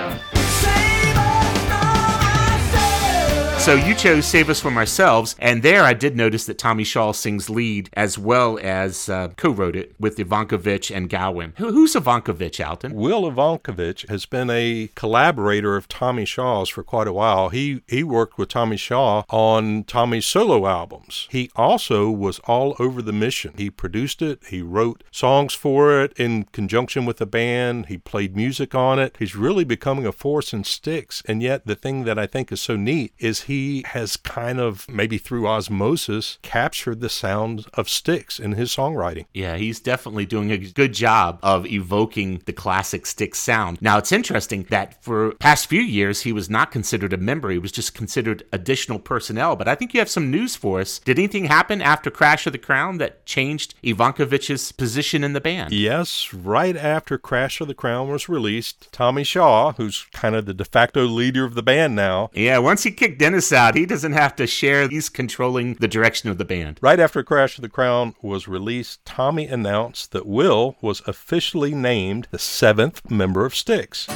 So 3.63 3.75
you 3.77 3.95
chose 3.95 4.27
Save 4.27 4.51
Us 4.51 4.61
From 4.61 4.77
Ourselves, 4.77 5.37
and 5.39 5.63
there 5.63 5.85
I 5.85 5.95
did 5.95 6.17
notice 6.17 6.47
that 6.47 6.59
Tommy 6.59 6.83
Shaw 6.83 7.13
sings 7.13 7.49
lead 7.49 7.91
as 7.93 8.19
well 8.19 8.59
as 8.61 9.09
uh, 9.09 9.29
co 9.37 9.51
wrote 9.51 9.77
it 9.77 9.95
with 10.01 10.17
Ivankovich 10.17 10.93
and 10.93 11.09
Gowan. 11.09 11.53
Who, 11.59 11.71
who's 11.71 11.95
Ivankovich, 11.95 12.59
Alton? 12.69 12.93
Will 12.93 13.23
Ivankovich 13.23 14.09
has 14.09 14.27
been 14.27 14.51
a 14.51 14.91
collaborator 14.97 15.77
of 15.77 15.87
Tommy 15.87 16.25
Shaw's 16.25 16.71
for 16.71 16.83
quite 16.83 17.07
a 17.07 17.13
while. 17.13 17.51
He 17.51 17.83
he 17.87 18.03
worked 18.03 18.37
with 18.37 18.49
Tommy 18.49 18.77
Shaw 18.77 19.23
on 19.31 19.85
Tommy's 19.85 20.27
solo 20.27 20.67
albums. 20.67 21.29
He 21.31 21.49
also 21.55 22.11
was 22.11 22.41
all 22.41 22.75
over 22.81 23.01
the 23.01 23.13
mission. 23.13 23.55
He 23.57 23.71
produced 23.71 24.23
it, 24.23 24.41
he 24.49 24.61
wrote 24.61 25.05
songs 25.13 25.55
for 25.55 26.03
it 26.03 26.13
in 26.19 26.47
conjunction 26.51 27.05
with 27.05 27.19
the 27.19 27.27
band, 27.27 27.87
he 27.87 27.97
played 27.97 28.35
music 28.35 28.75
on 28.75 28.99
it. 28.99 29.15
He's 29.21 29.37
really 29.37 29.63
becoming 29.63 30.05
a 30.05 30.11
force 30.11 30.53
in 30.53 30.65
Styx. 30.65 31.23
And 31.27 31.41
yet 31.41 31.65
the 31.65 31.77
thing 31.77 32.03
that 32.05 32.19
I 32.19 32.27
think 32.27 32.51
is 32.51 32.61
so 32.61 32.75
neat 32.75 33.13
is 33.21 33.43
he 33.43 33.52
has 33.87 34.17
kind 34.17 34.61
of 34.61 34.89
maybe 34.89 35.19
through 35.19 35.47
osmosis 35.47 36.39
captured 36.43 37.01
the 37.01 37.09
sound 37.09 37.67
of 37.75 37.89
Styx 37.89 38.39
in 38.39 38.53
his 38.53 38.75
songwriting. 38.75 39.27
Yeah, 39.33 39.57
he's 39.57 39.81
definitely 39.81 40.27
doing 40.27 40.51
a 40.51 40.59
good 40.59 40.93
job 40.93 41.39
of 41.43 41.67
evoking 41.67 42.43
the 42.47 42.53
classic 42.53 43.07
Styx 43.07 43.39
sound. 43.39 43.81
Now, 43.81 43.99
it's 43.99 44.13
interesting 44.13 44.67
that 44.71 45.03
for 45.03 45.33
past 45.35 45.67
few 45.67 45.81
years 45.81 46.23
he 46.23 46.33
was 46.33 46.49
not 46.51 46.71
considered 46.71 47.13
a 47.13 47.17
member. 47.17 47.51
He 47.51 47.59
was 47.59 47.73
just 47.73 47.95
considered 47.95 48.45
additional 48.53 48.99
personnel. 48.99 49.57
But 49.57 49.69
I 49.69 49.75
think 49.75 49.95
you 49.95 50.01
have 50.01 50.09
some 50.09 50.31
news 50.31 50.57
for 50.57 50.81
us. 50.81 50.99
Did 50.99 51.19
anything 51.19 51.47
happen 51.47 51.83
after 51.83 52.11
Crash 52.11 52.47
of 52.47 52.53
the 52.53 52.59
Crown 52.59 52.99
that 52.99 53.25
changed 53.27 53.75
Ivankovich's 53.83 54.73
position 54.73 55.25
in 55.25 55.33
the 55.33 55.41
band? 55.41 55.73
Yes, 55.73 56.33
right 56.33 56.77
after 56.77 57.19
Crash 57.19 57.61
of 57.61 57.69
the 57.69 57.75
Crown 57.75 58.09
was 58.09 58.29
released, 58.29 58.89
Tommy 58.93 59.25
Shaw, 59.25 59.73
who's 59.73 60.07
kind 60.13 60.35
of 60.35 60.47
the 60.47 60.55
de 60.55 60.65
facto 60.65 61.05
leader 61.07 61.45
of 61.45 61.55
the 61.55 61.63
band 61.63 61.95
now, 61.97 62.31
Yeah, 62.35 62.59
once 62.59 62.83
he 62.83 62.91
kicked 62.91 63.19
Dennis 63.19 63.42
out, 63.51 63.75
he 63.75 63.87
doesn't 63.87 64.13
have 64.13 64.37
to 64.37 64.47
share. 64.47 64.89
He's 64.89 65.09
controlling 65.09 65.75
the 65.75 65.89
direction 65.89 66.29
of 66.29 66.37
the 66.37 66.45
band. 66.45 66.79
Right 66.83 67.01
after 67.01 67.23
Crash 67.23 67.57
of 67.57 67.63
the 67.63 67.71
Crown 67.71 68.15
was 68.21 68.47
released, 68.47 69.03
Tommy 69.07 69.47
announced 69.47 70.13
that 70.13 70.27
Will 70.27 70.77
was 70.83 71.01
officially 71.07 71.75
named 71.75 72.29
the 72.31 72.39
seventh 72.39 73.11
member 73.11 73.47
of 73.47 73.55
Styx. 73.55 74.07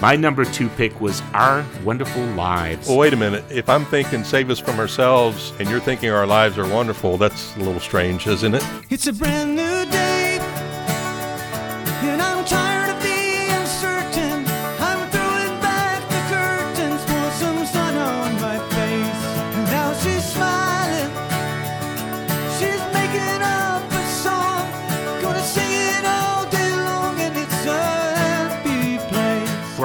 My 0.00 0.16
number 0.16 0.46
two 0.46 0.68
pick 0.70 0.98
was 0.98 1.20
Our 1.34 1.66
Wonderful 1.84 2.24
Lives. 2.28 2.88
Well, 2.88 2.96
wait 2.96 3.12
a 3.12 3.16
minute. 3.16 3.44
If 3.50 3.68
I'm 3.68 3.84
thinking 3.84 4.24
Save 4.24 4.48
Us 4.48 4.58
From 4.58 4.78
Ourselves 4.78 5.52
and 5.58 5.68
you're 5.68 5.80
thinking 5.80 6.08
Our 6.08 6.26
Lives 6.26 6.56
Are 6.56 6.66
Wonderful, 6.66 7.18
that's 7.18 7.54
a 7.56 7.58
little 7.58 7.80
strange, 7.80 8.26
isn't 8.26 8.54
it? 8.54 8.64
It's 8.88 9.08
a 9.08 9.12
brand 9.12 9.56
new 9.56 9.90
day, 9.90 9.99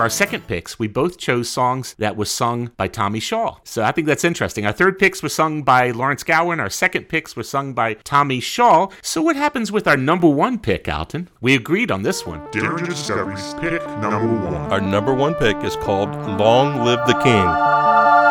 our 0.06 0.10
second 0.12 0.46
picks, 0.46 0.78
we 0.78 0.88
both 0.88 1.18
chose 1.18 1.50
songs 1.50 1.96
that 1.98 2.16
was 2.16 2.30
sung 2.30 2.70
by 2.78 2.88
Tommy 2.88 3.20
Shaw. 3.20 3.58
So 3.64 3.82
I 3.82 3.92
think 3.92 4.06
that's 4.06 4.24
interesting. 4.24 4.64
Our 4.64 4.72
third 4.72 5.00
picks 5.00 5.24
were 5.24 5.30
sung 5.30 5.64
by 5.64 5.90
Lawrence 5.90 6.22
Gowan. 6.22 6.60
Our 6.60 6.70
second 6.70 7.10
picks 7.10 7.36
were 7.36 7.42
sung 7.42 7.74
by 7.74 7.96
Tommy 7.96 8.40
Shaw. 8.40 8.90
So 9.02 9.24
what 9.24 9.36
happens 9.36 9.72
with 9.72 9.88
our 9.88 9.98
number 9.98 10.30
one 10.30 10.60
pick, 10.60 10.88
Alton? 10.88 11.28
We 11.42 11.56
agreed 11.56 11.90
on 11.90 12.04
this 12.04 12.24
one. 12.24 12.44
Derringer 12.52 12.86
Discovery's 12.86 13.56
pick 13.56 13.84
number 14.00 14.28
one. 14.28 14.72
Our 14.72 14.80
number 14.80 15.16
one 15.16 15.34
pick 15.34 15.58
is 15.64 15.76
called 15.76 16.12
Long 16.40 16.86
Live 16.86 17.08
the 17.08 17.20
King. 17.24 18.25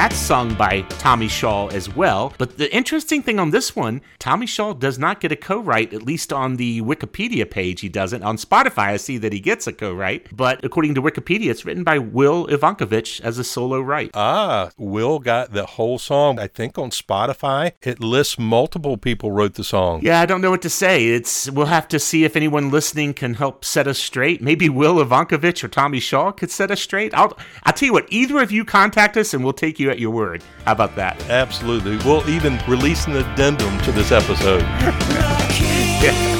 That's 0.00 0.16
sung 0.16 0.54
by 0.54 0.80
Tommy 0.98 1.28
Shaw 1.28 1.66
as 1.68 1.94
well. 1.94 2.32
But 2.38 2.56
the 2.56 2.74
interesting 2.74 3.22
thing 3.22 3.38
on 3.38 3.50
this 3.50 3.76
one, 3.76 4.00
Tommy 4.18 4.46
Shaw 4.46 4.72
does 4.72 4.98
not 4.98 5.20
get 5.20 5.30
a 5.30 5.36
co-write, 5.36 5.92
at 5.92 6.02
least 6.02 6.32
on 6.32 6.56
the 6.56 6.80
Wikipedia 6.80 7.48
page 7.50 7.82
he 7.82 7.90
doesn't. 7.90 8.22
On 8.22 8.38
Spotify, 8.38 8.94
I 8.94 8.96
see 8.96 9.18
that 9.18 9.34
he 9.34 9.40
gets 9.40 9.66
a 9.66 9.74
co-write, 9.74 10.34
but 10.34 10.64
according 10.64 10.94
to 10.94 11.02
Wikipedia, 11.02 11.50
it's 11.50 11.66
written 11.66 11.84
by 11.84 11.98
Will 11.98 12.46
Ivankovich 12.46 13.20
as 13.20 13.38
a 13.38 13.44
solo 13.44 13.78
write. 13.78 14.10
Ah, 14.14 14.70
Will 14.78 15.18
got 15.18 15.52
the 15.52 15.66
whole 15.66 15.98
song. 15.98 16.38
I 16.38 16.46
think 16.46 16.78
on 16.78 16.88
Spotify, 16.88 17.72
it 17.82 18.00
lists 18.00 18.38
multiple 18.38 18.96
people 18.96 19.32
wrote 19.32 19.56
the 19.56 19.64
song. 19.64 20.00
Yeah, 20.02 20.22
I 20.22 20.24
don't 20.24 20.40
know 20.40 20.50
what 20.50 20.62
to 20.62 20.70
say. 20.70 21.08
It's 21.08 21.50
we'll 21.50 21.66
have 21.66 21.88
to 21.88 21.98
see 21.98 22.24
if 22.24 22.36
anyone 22.36 22.70
listening 22.70 23.12
can 23.12 23.34
help 23.34 23.66
set 23.66 23.86
us 23.86 23.98
straight. 23.98 24.40
Maybe 24.40 24.70
Will 24.70 24.94
Ivankovich 24.94 25.62
or 25.62 25.68
Tommy 25.68 26.00
Shaw 26.00 26.32
could 26.32 26.50
set 26.50 26.70
us 26.70 26.80
straight. 26.80 27.12
I'll 27.12 27.36
I'll 27.64 27.74
tell 27.74 27.88
you 27.88 27.92
what. 27.92 28.06
Either 28.08 28.40
of 28.40 28.50
you 28.50 28.64
contact 28.64 29.18
us, 29.18 29.34
and 29.34 29.44
we'll 29.44 29.52
take 29.52 29.78
you 29.78 29.89
at 29.90 29.98
your 29.98 30.10
word. 30.10 30.42
How 30.64 30.72
about 30.72 30.96
that? 30.96 31.28
Absolutely. 31.28 31.96
We'll 31.98 32.28
even 32.28 32.58
release 32.68 33.06
an 33.06 33.16
addendum 33.16 33.78
to 33.82 33.92
this 33.92 34.12
episode. 34.12 34.62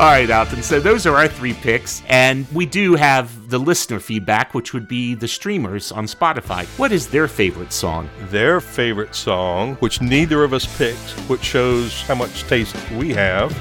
All 0.00 0.06
right, 0.06 0.30
Alton. 0.30 0.62
So 0.62 0.80
those 0.80 1.04
are 1.04 1.14
our 1.14 1.28
three 1.28 1.52
picks, 1.52 2.02
and 2.08 2.46
we 2.54 2.64
do 2.64 2.94
have 2.94 3.50
the 3.50 3.58
listener 3.58 4.00
feedback, 4.00 4.54
which 4.54 4.72
would 4.72 4.88
be 4.88 5.14
the 5.14 5.28
streamers 5.28 5.92
on 5.92 6.06
Spotify. 6.06 6.64
What 6.78 6.90
is 6.90 7.08
their 7.08 7.28
favorite 7.28 7.70
song? 7.70 8.08
Their 8.30 8.62
favorite 8.62 9.14
song, 9.14 9.74
which 9.76 10.00
neither 10.00 10.42
of 10.42 10.54
us 10.54 10.64
picked, 10.78 11.10
which 11.28 11.42
shows 11.42 12.00
how 12.00 12.14
much 12.14 12.44
taste 12.44 12.74
we 12.92 13.10
have, 13.10 13.54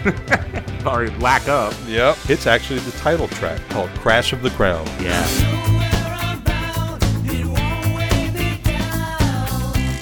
or 0.88 1.10
lack 1.19 1.45
of. 1.49 1.78
Yep. 1.89 2.17
It's 2.30 2.47
actually 2.47 2.80
the 2.80 2.97
title 2.99 3.28
track 3.28 3.60
called 3.67 3.89
Crash 3.95 4.32
of 4.32 4.41
the 4.41 4.52
Crown. 4.52 4.88
Yeah. 5.02 5.59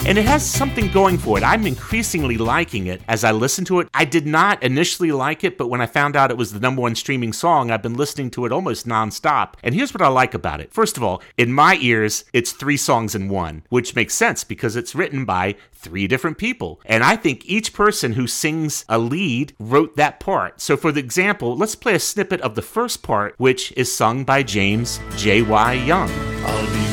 And 0.07 0.17
it 0.17 0.23
has 0.23 0.49
something 0.49 0.89
going 0.89 1.17
for 1.17 1.37
it. 1.37 1.43
I'm 1.43 1.67
increasingly 1.67 2.37
liking 2.37 2.87
it 2.87 3.01
as 3.09 3.25
I 3.25 3.33
listen 3.33 3.65
to 3.65 3.81
it. 3.81 3.89
I 3.93 4.05
did 4.05 4.25
not 4.25 4.63
initially 4.63 5.11
like 5.11 5.43
it, 5.43 5.57
but 5.57 5.67
when 5.67 5.81
I 5.81 5.85
found 5.85 6.15
out 6.15 6.31
it 6.31 6.37
was 6.37 6.53
the 6.53 6.61
number 6.61 6.81
one 6.81 6.95
streaming 6.95 7.33
song, 7.33 7.69
I've 7.69 7.81
been 7.81 7.95
listening 7.95 8.31
to 8.31 8.45
it 8.45 8.53
almost 8.53 8.87
nonstop. 8.87 9.55
And 9.61 9.75
here's 9.75 9.93
what 9.93 10.01
I 10.01 10.07
like 10.07 10.33
about 10.33 10.61
it. 10.61 10.71
First 10.71 10.95
of 10.95 11.03
all, 11.03 11.21
in 11.35 11.51
my 11.51 11.77
ears, 11.81 12.23
it's 12.31 12.53
three 12.53 12.77
songs 12.77 13.15
in 13.15 13.27
one, 13.27 13.63
which 13.67 13.97
makes 13.97 14.13
sense 14.15 14.45
because 14.45 14.77
it's 14.77 14.95
written 14.95 15.25
by 15.25 15.57
three 15.73 16.07
different 16.07 16.37
people. 16.37 16.79
And 16.85 17.03
I 17.03 17.17
think 17.17 17.45
each 17.45 17.73
person 17.73 18.13
who 18.13 18.27
sings 18.27 18.85
a 18.87 18.97
lead 18.97 19.55
wrote 19.59 19.97
that 19.97 20.21
part. 20.21 20.61
So, 20.61 20.77
for 20.77 20.93
the 20.93 21.01
example, 21.01 21.57
let's 21.57 21.75
play 21.75 21.95
a 21.95 21.99
snippet 21.99 22.39
of 22.39 22.55
the 22.55 22.61
first 22.61 23.03
part, 23.03 23.35
which 23.37 23.73
is 23.75 23.93
sung 23.93 24.23
by 24.23 24.41
James 24.43 25.01
J.Y. 25.17 25.73
Young. 25.73 26.86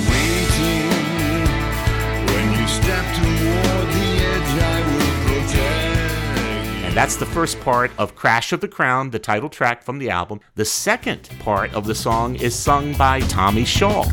That's 6.94 7.16
the 7.16 7.26
first 7.26 7.60
part 7.60 7.90
of 7.98 8.14
Crash 8.14 8.52
of 8.52 8.60
the 8.60 8.68
Crown, 8.68 9.10
the 9.10 9.18
title 9.18 9.48
track 9.48 9.82
from 9.82 9.98
the 9.98 10.10
album. 10.10 10.38
The 10.54 10.64
second 10.64 11.28
part 11.40 11.74
of 11.74 11.86
the 11.86 11.94
song 11.94 12.36
is 12.36 12.54
sung 12.54 12.94
by 12.96 13.18
Tommy 13.20 13.64
Shaw. 13.64 14.04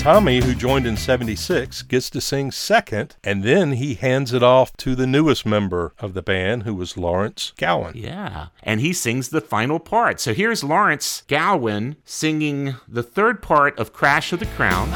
Tommy, 0.00 0.40
who 0.40 0.54
joined 0.54 0.86
in 0.86 0.96
76, 0.96 1.82
gets 1.82 2.08
to 2.08 2.22
sing 2.22 2.50
second, 2.50 3.16
and 3.22 3.44
then 3.44 3.72
he 3.72 3.92
hands 3.92 4.32
it 4.32 4.42
off 4.42 4.74
to 4.78 4.94
the 4.94 5.06
newest 5.06 5.44
member 5.44 5.92
of 5.98 6.14
the 6.14 6.22
band, 6.22 6.62
who 6.62 6.74
was 6.74 6.96
Lawrence 6.96 7.52
Gowan. 7.58 7.94
Yeah. 7.94 8.46
And 8.62 8.80
he 8.80 8.94
sings 8.94 9.28
the 9.28 9.42
final 9.42 9.78
part. 9.78 10.18
So 10.18 10.32
here's 10.32 10.64
Lawrence 10.64 11.24
Gowan 11.28 11.96
singing 12.06 12.76
the 12.88 13.02
third 13.02 13.42
part 13.42 13.78
of 13.78 13.92
Crash 13.92 14.32
of 14.32 14.40
the 14.40 14.46
Crown. 14.46 14.88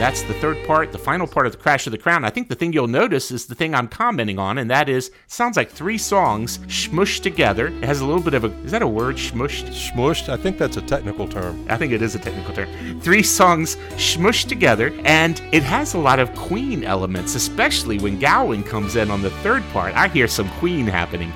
That's 0.00 0.22
the 0.22 0.32
third 0.34 0.66
part, 0.66 0.92
the 0.92 0.98
final 0.98 1.26
part 1.26 1.44
of 1.44 1.52
the 1.52 1.58
Crash 1.58 1.86
of 1.86 1.90
the 1.90 1.98
Crown. 1.98 2.24
I 2.24 2.30
think 2.30 2.48
the 2.48 2.54
thing 2.54 2.72
you'll 2.72 2.88
notice 2.88 3.30
is 3.30 3.44
the 3.44 3.54
thing 3.54 3.74
I'm 3.74 3.86
commenting 3.86 4.38
on, 4.38 4.56
and 4.56 4.70
that 4.70 4.88
is 4.88 5.10
sounds 5.26 5.58
like 5.58 5.70
three 5.70 5.98
songs 5.98 6.56
smushed 6.60 7.22
together. 7.22 7.66
It 7.66 7.84
has 7.84 8.00
a 8.00 8.06
little 8.06 8.22
bit 8.22 8.32
of 8.32 8.44
a 8.44 8.50
is 8.64 8.70
that 8.70 8.80
a 8.80 8.88
word, 8.88 9.16
smushed? 9.16 9.68
Smushed? 9.68 10.30
I 10.30 10.38
think 10.38 10.56
that's 10.56 10.78
a 10.78 10.82
technical 10.82 11.28
term. 11.28 11.66
I 11.68 11.76
think 11.76 11.92
it 11.92 12.00
is 12.00 12.14
a 12.14 12.18
technical 12.18 12.54
term. 12.54 13.00
Three 13.02 13.22
songs 13.22 13.76
smushed 13.96 14.48
together, 14.48 14.90
and 15.04 15.42
it 15.52 15.62
has 15.64 15.92
a 15.92 15.98
lot 15.98 16.18
of 16.18 16.34
Queen 16.34 16.82
elements, 16.82 17.34
especially 17.34 17.98
when 17.98 18.18
Gowan 18.18 18.62
comes 18.62 18.96
in 18.96 19.10
on 19.10 19.20
the 19.20 19.30
third 19.42 19.62
part. 19.72 19.94
I 19.94 20.08
hear 20.08 20.28
some 20.28 20.48
Queen 20.60 20.86
happening. 20.86 21.30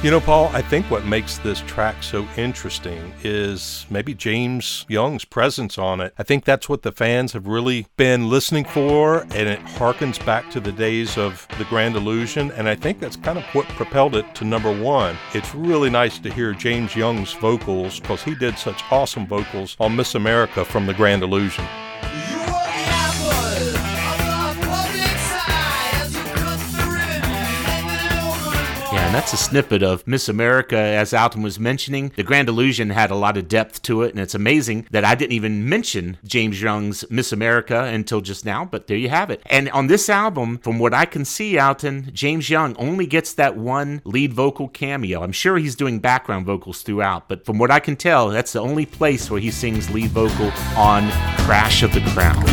You 0.00 0.12
know, 0.12 0.20
Paul, 0.20 0.48
I 0.52 0.62
think 0.62 0.88
what 0.92 1.04
makes 1.06 1.38
this 1.38 1.60
track 1.62 2.04
so 2.04 2.24
interesting 2.36 3.12
is 3.24 3.84
maybe 3.90 4.14
James 4.14 4.86
Young's 4.88 5.24
presence 5.24 5.76
on 5.76 6.00
it. 6.00 6.14
I 6.16 6.22
think 6.22 6.44
that's 6.44 6.68
what 6.68 6.82
the 6.82 6.92
fans 6.92 7.32
have 7.32 7.48
really 7.48 7.88
been 7.96 8.30
listening 8.30 8.64
for, 8.64 9.22
and 9.22 9.48
it 9.48 9.58
harkens 9.58 10.24
back 10.24 10.52
to 10.52 10.60
the 10.60 10.70
days 10.70 11.18
of 11.18 11.48
The 11.58 11.64
Grand 11.64 11.96
Illusion, 11.96 12.52
and 12.52 12.68
I 12.68 12.76
think 12.76 13.00
that's 13.00 13.16
kind 13.16 13.38
of 13.38 13.44
what 13.46 13.66
propelled 13.70 14.14
it 14.14 14.36
to 14.36 14.44
number 14.44 14.72
one. 14.72 15.16
It's 15.34 15.52
really 15.52 15.90
nice 15.90 16.20
to 16.20 16.32
hear 16.32 16.52
James 16.52 16.94
Young's 16.94 17.32
vocals 17.32 17.98
because 17.98 18.22
he 18.22 18.36
did 18.36 18.56
such 18.56 18.84
awesome 18.92 19.26
vocals 19.26 19.76
on 19.80 19.96
Miss 19.96 20.14
America 20.14 20.64
from 20.64 20.86
The 20.86 20.94
Grand 20.94 21.24
Illusion. 21.24 21.66
That's 29.18 29.32
a 29.32 29.36
snippet 29.36 29.82
of 29.82 30.06
Miss 30.06 30.28
America, 30.28 30.76
as 30.76 31.12
Alton 31.12 31.42
was 31.42 31.58
mentioning. 31.58 32.12
The 32.14 32.22
Grand 32.22 32.48
Illusion 32.48 32.90
had 32.90 33.10
a 33.10 33.16
lot 33.16 33.36
of 33.36 33.48
depth 33.48 33.82
to 33.82 34.02
it, 34.02 34.12
and 34.12 34.20
it's 34.20 34.36
amazing 34.36 34.86
that 34.92 35.04
I 35.04 35.16
didn't 35.16 35.32
even 35.32 35.68
mention 35.68 36.18
James 36.22 36.62
Young's 36.62 37.04
Miss 37.10 37.32
America 37.32 37.82
until 37.82 38.20
just 38.20 38.44
now, 38.44 38.64
but 38.64 38.86
there 38.86 38.96
you 38.96 39.08
have 39.08 39.28
it. 39.28 39.42
And 39.46 39.70
on 39.70 39.88
this 39.88 40.08
album, 40.08 40.58
from 40.58 40.78
what 40.78 40.94
I 40.94 41.04
can 41.04 41.24
see, 41.24 41.58
Alton, 41.58 42.12
James 42.14 42.48
Young 42.48 42.76
only 42.76 43.06
gets 43.06 43.32
that 43.34 43.56
one 43.56 44.02
lead 44.04 44.32
vocal 44.32 44.68
cameo. 44.68 45.24
I'm 45.24 45.32
sure 45.32 45.58
he's 45.58 45.74
doing 45.74 45.98
background 45.98 46.46
vocals 46.46 46.82
throughout, 46.82 47.28
but 47.28 47.44
from 47.44 47.58
what 47.58 47.72
I 47.72 47.80
can 47.80 47.96
tell, 47.96 48.28
that's 48.28 48.52
the 48.52 48.60
only 48.60 48.86
place 48.86 49.28
where 49.28 49.40
he 49.40 49.50
sings 49.50 49.90
lead 49.90 50.10
vocal 50.10 50.52
on 50.76 51.10
Crash 51.38 51.82
of 51.82 51.92
the 51.92 52.02
Crown. 52.12 52.44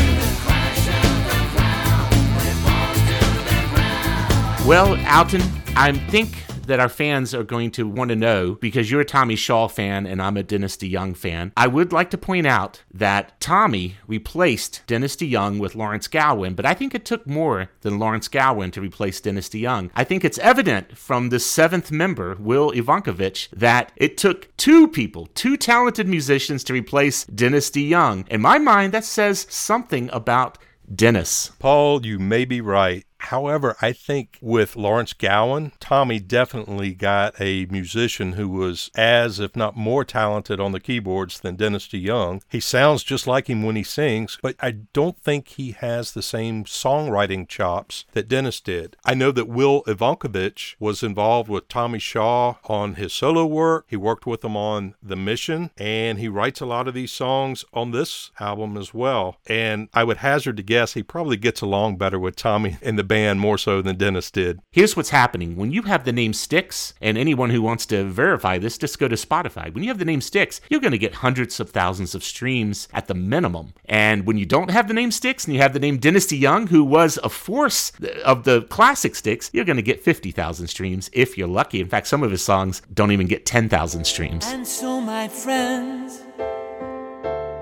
Well, 4.67 4.97
Alton, 5.06 5.43
I 5.78 5.91
think 6.10 6.44
that 6.67 6.80
our 6.80 6.89
fans 6.89 7.34
are 7.34 7.43
going 7.43 7.71
to 7.71 7.88
want 7.88 8.10
to 8.10 8.15
know 8.15 8.56
because 8.56 8.89
you're 8.89 9.01
a 9.01 9.06
Tommy 9.06 9.36
Shaw 9.36 9.67
fan 9.67 10.06
and 10.06 10.21
I'm 10.21 10.38
a 10.38 10.43
Dennis 10.43 10.78
DeYoung 10.78 11.15
fan. 11.15 11.51
I 11.56 11.67
would 11.67 11.91
like 11.91 12.10
to 12.12 12.17
point 12.17 12.47
out 12.47 12.84
that 12.93 13.39
Tommy 13.39 13.95
replaced 14.08 14.82
Dennis 14.88 15.15
DeYoung 15.15 15.60
with 15.60 15.75
Lawrence 15.75 16.08
Gowan, 16.08 16.54
but 16.56 16.65
I 16.65 16.73
think 16.73 16.93
it 16.93 17.06
took 17.06 17.25
more 17.28 17.69
than 17.82 17.99
Lawrence 17.99 18.28
Gowan 18.28 18.71
to 18.71 18.82
replace 18.82 19.21
Dennis 19.21 19.49
DeYoung. 19.49 19.91
I 19.95 20.04
think 20.04 20.23
it's 20.23 20.38
evident 20.39 20.97
from 20.97 21.30
the 21.30 21.39
seventh 21.39 21.91
member, 21.91 22.36
Will 22.39 22.71
Ivankovich, 22.71 23.49
that 23.51 23.91
it 23.95 24.17
took 24.17 24.56
two 24.58 24.88
people, 24.88 25.28
two 25.34 25.58
talented 25.58 26.08
musicians 26.08 26.63
to 26.65 26.73
replace 26.73 27.25
Dennis 27.25 27.69
DeYoung. 27.69 28.28
In 28.30 28.41
my 28.41 28.58
mind, 28.58 28.93
that 28.93 29.06
says 29.06 29.45
something 29.49 30.10
about 30.12 30.58
Dennis. 30.93 31.51
Paul, 31.60 32.06
you 32.06 32.19
may 32.19 32.45
be 32.45 32.62
right. 32.62 33.06
However, 33.26 33.76
I 33.82 33.92
think 33.92 34.38
with 34.40 34.76
Lawrence 34.76 35.14
Gowan, 35.14 35.72
Tommy 35.80 36.20
definitely 36.20 36.94
got 36.94 37.34
a 37.42 37.66
musician 37.66 38.34
who 38.34 38.48
was 38.48 38.92
as, 38.96 39.40
if 39.40 39.56
not 39.56 39.76
more 39.76 40.06
talented 40.06 40.60
on 40.60 40.74
the 40.74 40.80
keyboards 40.80 41.40
than 41.40 41.56
Dennis 41.56 41.88
DeYoung. 41.88 42.42
He 42.50 42.60
sounds 42.60 43.04
just 43.04 43.26
like 43.26 43.48
him 43.48 43.64
when 43.64 43.76
he 43.76 43.84
sings, 43.84 44.38
but 44.44 44.56
I 44.60 44.72
don't 44.72 45.18
think 45.18 45.48
he 45.48 45.72
has 45.72 46.12
the 46.12 46.22
same 46.22 46.66
songwriting 46.66 47.48
chops 47.48 48.06
that 48.12 48.28
Dennis 48.28 48.62
did. 48.62 48.96
I 49.04 49.16
know 49.16 49.32
that 49.32 49.48
Will 49.48 49.82
Ivankovich 49.86 50.76
was 50.80 51.02
involved 51.02 51.50
with 51.50 51.68
Tommy 51.68 52.00
Shaw 52.00 52.56
on 52.66 52.94
his 52.94 53.12
solo 53.12 53.46
work. 53.48 53.86
He 53.90 53.96
worked 53.96 54.28
with 54.28 54.46
him 54.46 54.56
on 54.56 54.94
The 55.02 55.16
Mission, 55.16 55.72
and 55.78 56.20
he 56.20 56.28
writes 56.28 56.62
a 56.62 56.68
lot 56.68 56.88
of 56.88 56.94
these 56.94 57.12
songs 57.12 57.66
on 57.74 57.90
this 57.90 58.30
album 58.40 58.78
as 58.78 58.94
well. 58.94 59.38
And 59.48 59.90
I 59.96 60.04
would 60.04 60.18
hazard 60.18 60.58
to 60.58 60.64
guess 60.64 60.94
he 60.94 61.02
probably 61.02 61.38
gets 61.38 61.62
along 61.62 61.98
better 61.98 62.20
with 62.20 62.36
Tommy 62.36 62.78
and 62.84 63.00
the 63.00 63.04
band 63.04 63.14
more 63.38 63.58
so 63.58 63.82
than 63.82 63.97
Dennis 63.97 64.32
did. 64.32 64.60
Here's 64.71 64.95
what's 64.95 65.10
happening. 65.10 65.56
When 65.56 65.71
you 65.71 65.84
have 65.84 66.06
the 66.06 66.12
name 66.12 66.34
Styx, 66.34 66.93
and 67.01 67.17
anyone 67.17 67.49
who 67.49 67.62
wants 67.62 67.86
to 67.88 68.04
verify 68.04 68.58
this, 68.58 68.78
just 68.78 68.99
go 68.99 69.08
to 69.08 69.15
Spotify. 69.15 69.73
When 69.73 69.84
you 69.84 69.89
have 69.89 69.99
the 69.99 70.06
name 70.06 70.21
Styx, 70.21 70.62
you're 70.69 70.80
going 70.80 70.91
to 70.91 70.97
get 70.97 71.15
hundreds 71.15 71.60
of 71.60 71.69
thousands 71.69 72.15
of 72.15 72.23
streams 72.23 72.88
at 72.93 73.08
the 73.08 73.13
minimum. 73.13 73.73
And 73.86 74.25
when 74.25 74.38
you 74.38 74.45
don't 74.45 74.71
have 74.71 74.88
the 74.88 74.93
name 74.93 75.12
Styx 75.12 75.45
and 75.45 75.54
you 75.54 75.62
have 75.62 75.73
the 75.73 75.80
name 75.80 75.97
Dennis 75.97 76.28
DeYoung, 76.28 76.69
who 76.69 76.84
was 76.84 77.19
a 77.23 77.30
force 77.30 77.91
of 78.23 78.43
the 78.43 78.63
classic 78.63 79.15
Styx, 79.15 79.49
you're 79.54 79.65
going 79.65 79.78
to 79.78 79.82
get 79.82 80.04
50,000 80.04 80.67
streams 80.67 81.10
if 81.13 81.38
you're 81.38 81.47
lucky. 81.47 81.80
In 81.80 81.89
fact, 81.89 82.08
some 82.08 82.23
of 82.23 82.32
his 82.32 82.43
songs 82.43 82.82
don't 82.93 83.12
even 83.12 83.28
get 83.28 83.45
10,000 83.45 84.06
streams. 84.06 84.45
And 84.47 84.67
so, 84.67 84.99
my 84.99 85.28
friends, 85.28 86.21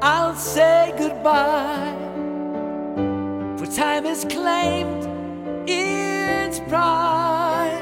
I'll 0.02 0.36
say 0.36 0.94
goodbye. 0.98 1.96
For 3.58 3.66
time 3.68 4.06
has 4.06 4.26
claimed 4.26 5.13
its 5.68 6.60
prize. 6.62 7.82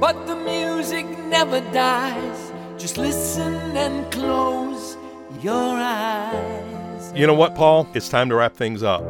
But 0.00 0.26
the 0.26 0.36
music 0.36 1.06
never 1.28 1.60
dies. 1.72 2.52
Just 2.78 2.98
listen 2.98 3.54
and 3.76 4.10
close 4.12 4.96
your 5.40 5.76
eyes. 5.78 7.12
You 7.14 7.26
know 7.26 7.34
what, 7.34 7.54
Paul? 7.54 7.88
It's 7.94 8.08
time 8.08 8.28
to 8.28 8.34
wrap 8.34 8.56
things 8.56 8.82
up. 8.82 9.02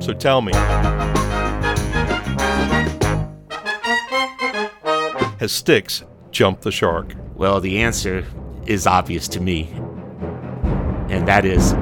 So 0.00 0.12
tell 0.12 0.42
me 0.42 0.52
Has 5.42 5.50
Styx 5.50 6.04
jumped 6.30 6.62
the 6.62 6.70
shark? 6.70 7.16
Well, 7.34 7.60
the 7.60 7.80
answer 7.80 8.24
is 8.66 8.86
obvious 8.86 9.26
to 9.26 9.40
me, 9.40 9.72
and 11.08 11.26
that 11.26 11.44
is 11.44 11.72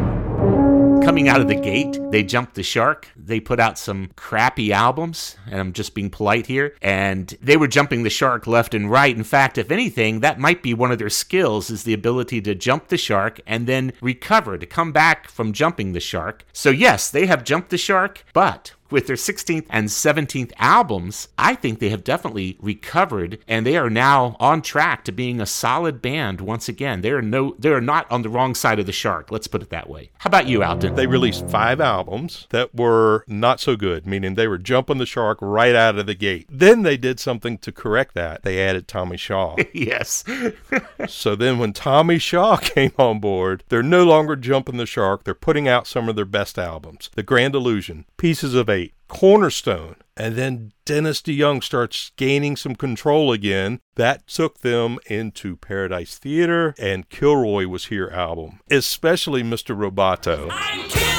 coming 1.10 1.28
out 1.28 1.40
of 1.40 1.48
the 1.48 1.56
gate, 1.56 1.98
they 2.12 2.22
jumped 2.22 2.54
the 2.54 2.62
shark. 2.62 3.08
They 3.16 3.40
put 3.40 3.58
out 3.58 3.76
some 3.80 4.10
crappy 4.14 4.72
albums, 4.72 5.34
and 5.50 5.58
I'm 5.58 5.72
just 5.72 5.92
being 5.92 6.08
polite 6.08 6.46
here, 6.46 6.76
and 6.80 7.36
they 7.42 7.56
were 7.56 7.66
jumping 7.66 8.04
the 8.04 8.10
shark 8.10 8.46
left 8.46 8.74
and 8.74 8.88
right. 8.88 9.16
In 9.16 9.24
fact, 9.24 9.58
if 9.58 9.72
anything, 9.72 10.20
that 10.20 10.38
might 10.38 10.62
be 10.62 10.72
one 10.72 10.92
of 10.92 11.00
their 11.00 11.10
skills 11.10 11.68
is 11.68 11.82
the 11.82 11.94
ability 11.94 12.40
to 12.42 12.54
jump 12.54 12.86
the 12.86 12.96
shark 12.96 13.40
and 13.44 13.66
then 13.66 13.92
recover, 14.00 14.56
to 14.56 14.66
come 14.66 14.92
back 14.92 15.28
from 15.28 15.52
jumping 15.52 15.94
the 15.94 15.98
shark. 15.98 16.44
So 16.52 16.70
yes, 16.70 17.10
they 17.10 17.26
have 17.26 17.42
jumped 17.42 17.70
the 17.70 17.76
shark, 17.76 18.24
but 18.32 18.74
with 18.90 19.06
their 19.06 19.16
16th 19.16 19.66
and 19.70 19.88
17th 19.88 20.52
albums, 20.58 21.28
I 21.38 21.54
think 21.54 21.78
they 21.78 21.90
have 21.90 22.04
definitely 22.04 22.56
recovered 22.60 23.38
and 23.48 23.66
they 23.66 23.76
are 23.76 23.90
now 23.90 24.36
on 24.40 24.62
track 24.62 25.04
to 25.04 25.12
being 25.12 25.40
a 25.40 25.46
solid 25.46 26.02
band 26.02 26.40
once 26.40 26.68
again. 26.68 27.00
They 27.00 27.10
are 27.10 27.22
no 27.22 27.54
they 27.58 27.70
are 27.70 27.80
not 27.80 28.10
on 28.10 28.22
the 28.22 28.28
wrong 28.28 28.54
side 28.54 28.78
of 28.78 28.86
the 28.86 28.92
shark, 28.92 29.30
let's 29.30 29.46
put 29.46 29.62
it 29.62 29.70
that 29.70 29.88
way. 29.88 30.10
How 30.18 30.28
about 30.28 30.46
you, 30.46 30.62
Alton? 30.62 30.94
They 30.94 31.06
released 31.06 31.48
five 31.48 31.80
albums 31.80 32.46
that 32.50 32.74
were 32.74 33.24
not 33.26 33.60
so 33.60 33.76
good, 33.76 34.06
meaning 34.06 34.34
they 34.34 34.48
were 34.48 34.58
jumping 34.58 34.98
the 34.98 35.06
shark 35.06 35.38
right 35.40 35.74
out 35.74 35.98
of 35.98 36.06
the 36.06 36.14
gate. 36.14 36.46
Then 36.50 36.82
they 36.82 36.96
did 36.96 37.20
something 37.20 37.58
to 37.58 37.72
correct 37.72 38.14
that. 38.14 38.42
They 38.42 38.62
added 38.62 38.88
Tommy 38.88 39.16
Shaw. 39.16 39.56
yes. 39.72 40.24
so 41.08 41.36
then 41.36 41.58
when 41.58 41.72
Tommy 41.72 42.18
Shaw 42.18 42.56
came 42.60 42.92
on 42.98 43.20
board, 43.20 43.64
they're 43.68 43.82
no 43.82 44.04
longer 44.04 44.36
jumping 44.36 44.76
the 44.76 44.86
shark. 44.86 45.24
They're 45.24 45.34
putting 45.34 45.68
out 45.68 45.86
some 45.86 46.08
of 46.08 46.16
their 46.16 46.24
best 46.24 46.58
albums. 46.58 47.10
The 47.14 47.22
Grand 47.22 47.54
Illusion, 47.54 48.04
Pieces 48.16 48.54
of 48.54 48.68
Eight, 48.68 48.79
Cornerstone. 49.10 49.96
And 50.16 50.36
then 50.36 50.72
Dennis 50.84 51.20
DeYoung 51.20 51.62
starts 51.62 52.12
gaining 52.16 52.56
some 52.56 52.74
control 52.74 53.32
again. 53.32 53.80
That 53.96 54.26
took 54.26 54.60
them 54.60 54.98
into 55.06 55.56
Paradise 55.56 56.16
Theater 56.16 56.74
and 56.78 57.08
Kilroy 57.08 57.66
was 57.66 57.86
here 57.86 58.08
album, 58.08 58.60
especially 58.70 59.42
Mr. 59.42 59.76
Roboto. 59.76 61.09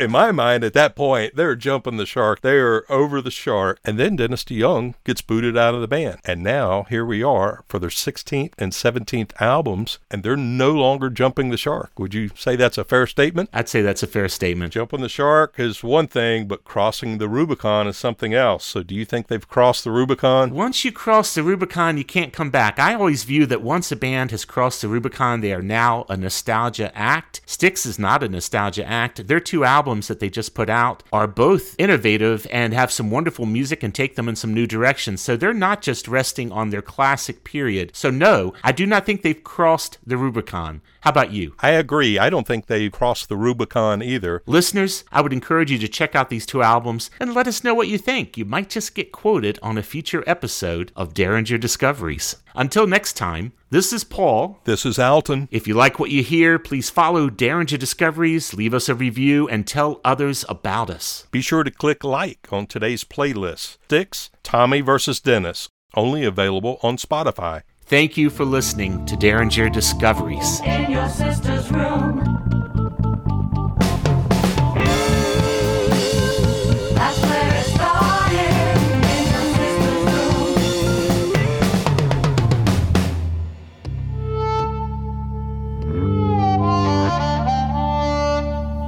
In 0.00 0.10
my 0.10 0.32
mind, 0.32 0.64
at 0.64 0.72
that 0.72 0.96
point, 0.96 1.36
they're 1.36 1.54
jumping 1.54 1.96
the 1.96 2.06
shark. 2.06 2.40
They 2.40 2.56
are 2.56 2.84
over 2.90 3.20
the 3.20 3.30
shark. 3.30 3.78
And 3.84 3.98
then 4.00 4.16
Dennis 4.16 4.42
DeYoung 4.42 4.94
gets 5.04 5.20
booted 5.22 5.56
out 5.56 5.74
of 5.74 5.80
the 5.80 5.86
band. 5.86 6.18
And 6.24 6.42
now 6.42 6.84
here 6.84 7.04
we 7.04 7.22
are 7.22 7.62
for 7.68 7.78
their 7.78 7.90
16th 7.90 8.54
and 8.58 8.72
17th 8.72 9.30
albums, 9.40 10.00
and 10.10 10.22
they're 10.22 10.36
no 10.36 10.72
longer 10.72 11.08
jumping 11.08 11.50
the 11.50 11.56
shark. 11.56 11.92
Would 11.98 12.14
you 12.14 12.30
say 12.34 12.56
that's 12.56 12.78
a 12.78 12.84
fair 12.84 13.06
statement? 13.06 13.50
I'd 13.52 13.68
say 13.68 13.80
that's 13.80 14.02
a 14.02 14.08
fair 14.08 14.28
statement. 14.28 14.72
Jumping 14.72 15.02
the 15.02 15.08
shark 15.08 15.54
is 15.58 15.84
one 15.84 16.08
thing, 16.08 16.48
but 16.48 16.64
crossing 16.64 17.18
the 17.18 17.28
Rubicon 17.28 17.86
is 17.86 17.96
something 17.96 18.34
else. 18.34 18.64
So 18.64 18.82
do 18.82 18.96
you 18.96 19.04
think 19.04 19.28
they've 19.28 19.48
crossed 19.48 19.84
the 19.84 19.92
Rubicon? 19.92 20.50
Once 20.50 20.84
you 20.84 20.90
cross 20.90 21.34
the 21.34 21.44
Rubicon, 21.44 21.96
you 21.96 22.04
can't 22.04 22.32
come 22.32 22.50
back. 22.50 22.80
I 22.80 22.94
always 22.94 23.22
view 23.22 23.46
that 23.46 23.62
once 23.62 23.92
a 23.92 23.96
band 23.96 24.32
has 24.32 24.44
crossed 24.44 24.82
the 24.82 24.88
Rubicon, 24.88 25.42
they 25.42 25.52
are 25.52 25.62
now 25.62 26.06
a 26.08 26.16
nostalgia 26.16 26.90
act. 26.96 27.40
Styx 27.46 27.86
is 27.86 28.00
not 28.00 28.24
a 28.24 28.28
nostalgia 28.28 28.84
act. 28.84 29.28
Their 29.28 29.38
two 29.38 29.64
albums 29.64 29.81
that 29.82 30.20
they 30.20 30.30
just 30.30 30.54
put 30.54 30.70
out 30.70 31.02
are 31.12 31.26
both 31.26 31.74
innovative 31.78 32.46
and 32.50 32.72
have 32.72 32.92
some 32.92 33.10
wonderful 33.10 33.46
music 33.46 33.82
and 33.82 33.94
take 33.94 34.16
them 34.16 34.28
in 34.28 34.36
some 34.36 34.54
new 34.54 34.66
directions. 34.66 35.20
So 35.20 35.36
they're 35.36 35.52
not 35.52 35.82
just 35.82 36.08
resting 36.08 36.52
on 36.52 36.70
their 36.70 36.82
classic 36.82 37.44
period. 37.44 37.90
So, 37.94 38.10
no, 38.10 38.54
I 38.62 38.72
do 38.72 38.86
not 38.86 39.04
think 39.04 39.22
they've 39.22 39.42
crossed 39.42 39.98
the 40.06 40.16
Rubicon. 40.16 40.80
How 41.00 41.10
about 41.10 41.32
you? 41.32 41.54
I 41.58 41.70
agree. 41.70 42.16
I 42.16 42.30
don't 42.30 42.46
think 42.46 42.66
they've 42.66 42.92
crossed 42.92 43.28
the 43.28 43.36
Rubicon 43.36 44.02
either. 44.02 44.40
Listeners, 44.46 45.02
I 45.10 45.20
would 45.20 45.32
encourage 45.32 45.72
you 45.72 45.78
to 45.78 45.88
check 45.88 46.14
out 46.14 46.30
these 46.30 46.46
two 46.46 46.62
albums 46.62 47.10
and 47.18 47.34
let 47.34 47.48
us 47.48 47.64
know 47.64 47.74
what 47.74 47.88
you 47.88 47.98
think. 47.98 48.38
You 48.38 48.44
might 48.44 48.70
just 48.70 48.94
get 48.94 49.10
quoted 49.10 49.58
on 49.62 49.76
a 49.76 49.82
future 49.82 50.22
episode 50.28 50.92
of 50.94 51.12
Derringer 51.12 51.58
Discoveries. 51.58 52.36
Until 52.54 52.86
next 52.86 53.14
time, 53.14 53.52
this 53.70 53.92
is 53.92 54.04
Paul. 54.04 54.58
This 54.64 54.84
is 54.84 54.98
Alton. 54.98 55.48
If 55.50 55.66
you 55.66 55.74
like 55.74 55.98
what 55.98 56.10
you 56.10 56.22
hear, 56.22 56.58
please 56.58 56.90
follow 56.90 57.30
Derringer 57.30 57.76
Discoveries, 57.76 58.54
leave 58.54 58.74
us 58.74 58.88
a 58.88 58.94
review, 58.94 59.48
and 59.48 59.66
tell 59.66 60.00
others 60.04 60.44
about 60.48 60.90
us. 60.90 61.26
Be 61.30 61.40
sure 61.40 61.64
to 61.64 61.70
click 61.70 62.04
like 62.04 62.48
on 62.50 62.66
today's 62.66 63.04
playlist 63.04 63.78
Styx, 63.84 64.30
Tommy 64.42 64.80
versus 64.80 65.20
Dennis, 65.20 65.68
only 65.94 66.24
available 66.24 66.78
on 66.82 66.96
Spotify. 66.96 67.62
Thank 67.84 68.16
you 68.16 68.30
for 68.30 68.44
listening 68.44 69.04
to 69.06 69.16
Derringer 69.16 69.68
Discoveries. 69.68 70.60
In 70.60 70.90
your 70.90 71.08
sister's 71.08 71.70
room. 71.70 72.91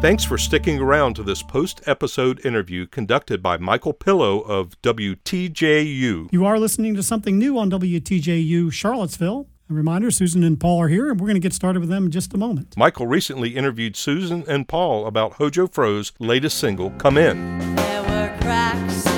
Thanks 0.04 0.22
for 0.22 0.36
sticking 0.36 0.80
around 0.80 1.14
to 1.14 1.22
this 1.22 1.42
post 1.42 1.80
episode 1.86 2.44
interview 2.44 2.86
conducted 2.86 3.42
by 3.42 3.56
Michael 3.56 3.94
Pillow 3.94 4.40
of 4.40 4.78
WTJU. 4.82 6.28
You 6.30 6.44
are 6.44 6.58
listening 6.58 6.94
to 6.96 7.02
something 7.02 7.38
new 7.38 7.56
on 7.56 7.70
WTJU 7.70 8.70
Charlottesville. 8.70 9.48
A 9.70 9.72
reminder 9.72 10.10
Susan 10.10 10.44
and 10.44 10.60
Paul 10.60 10.82
are 10.82 10.88
here, 10.88 11.10
and 11.10 11.18
we're 11.18 11.28
going 11.28 11.36
to 11.36 11.40
get 11.40 11.54
started 11.54 11.80
with 11.80 11.88
them 11.88 12.04
in 12.04 12.10
just 12.10 12.34
a 12.34 12.36
moment. 12.36 12.76
Michael 12.76 13.06
recently 13.06 13.56
interviewed 13.56 13.96
Susan 13.96 14.44
and 14.46 14.68
Paul 14.68 15.06
about 15.06 15.36
Ho 15.36 15.48
Joe 15.48 15.68
Fro's 15.68 16.12
latest 16.18 16.58
single, 16.58 16.90
Come 16.90 17.16
In. 17.16 17.74
There 17.74 18.02
were 18.02 18.36
cracks 18.42 19.13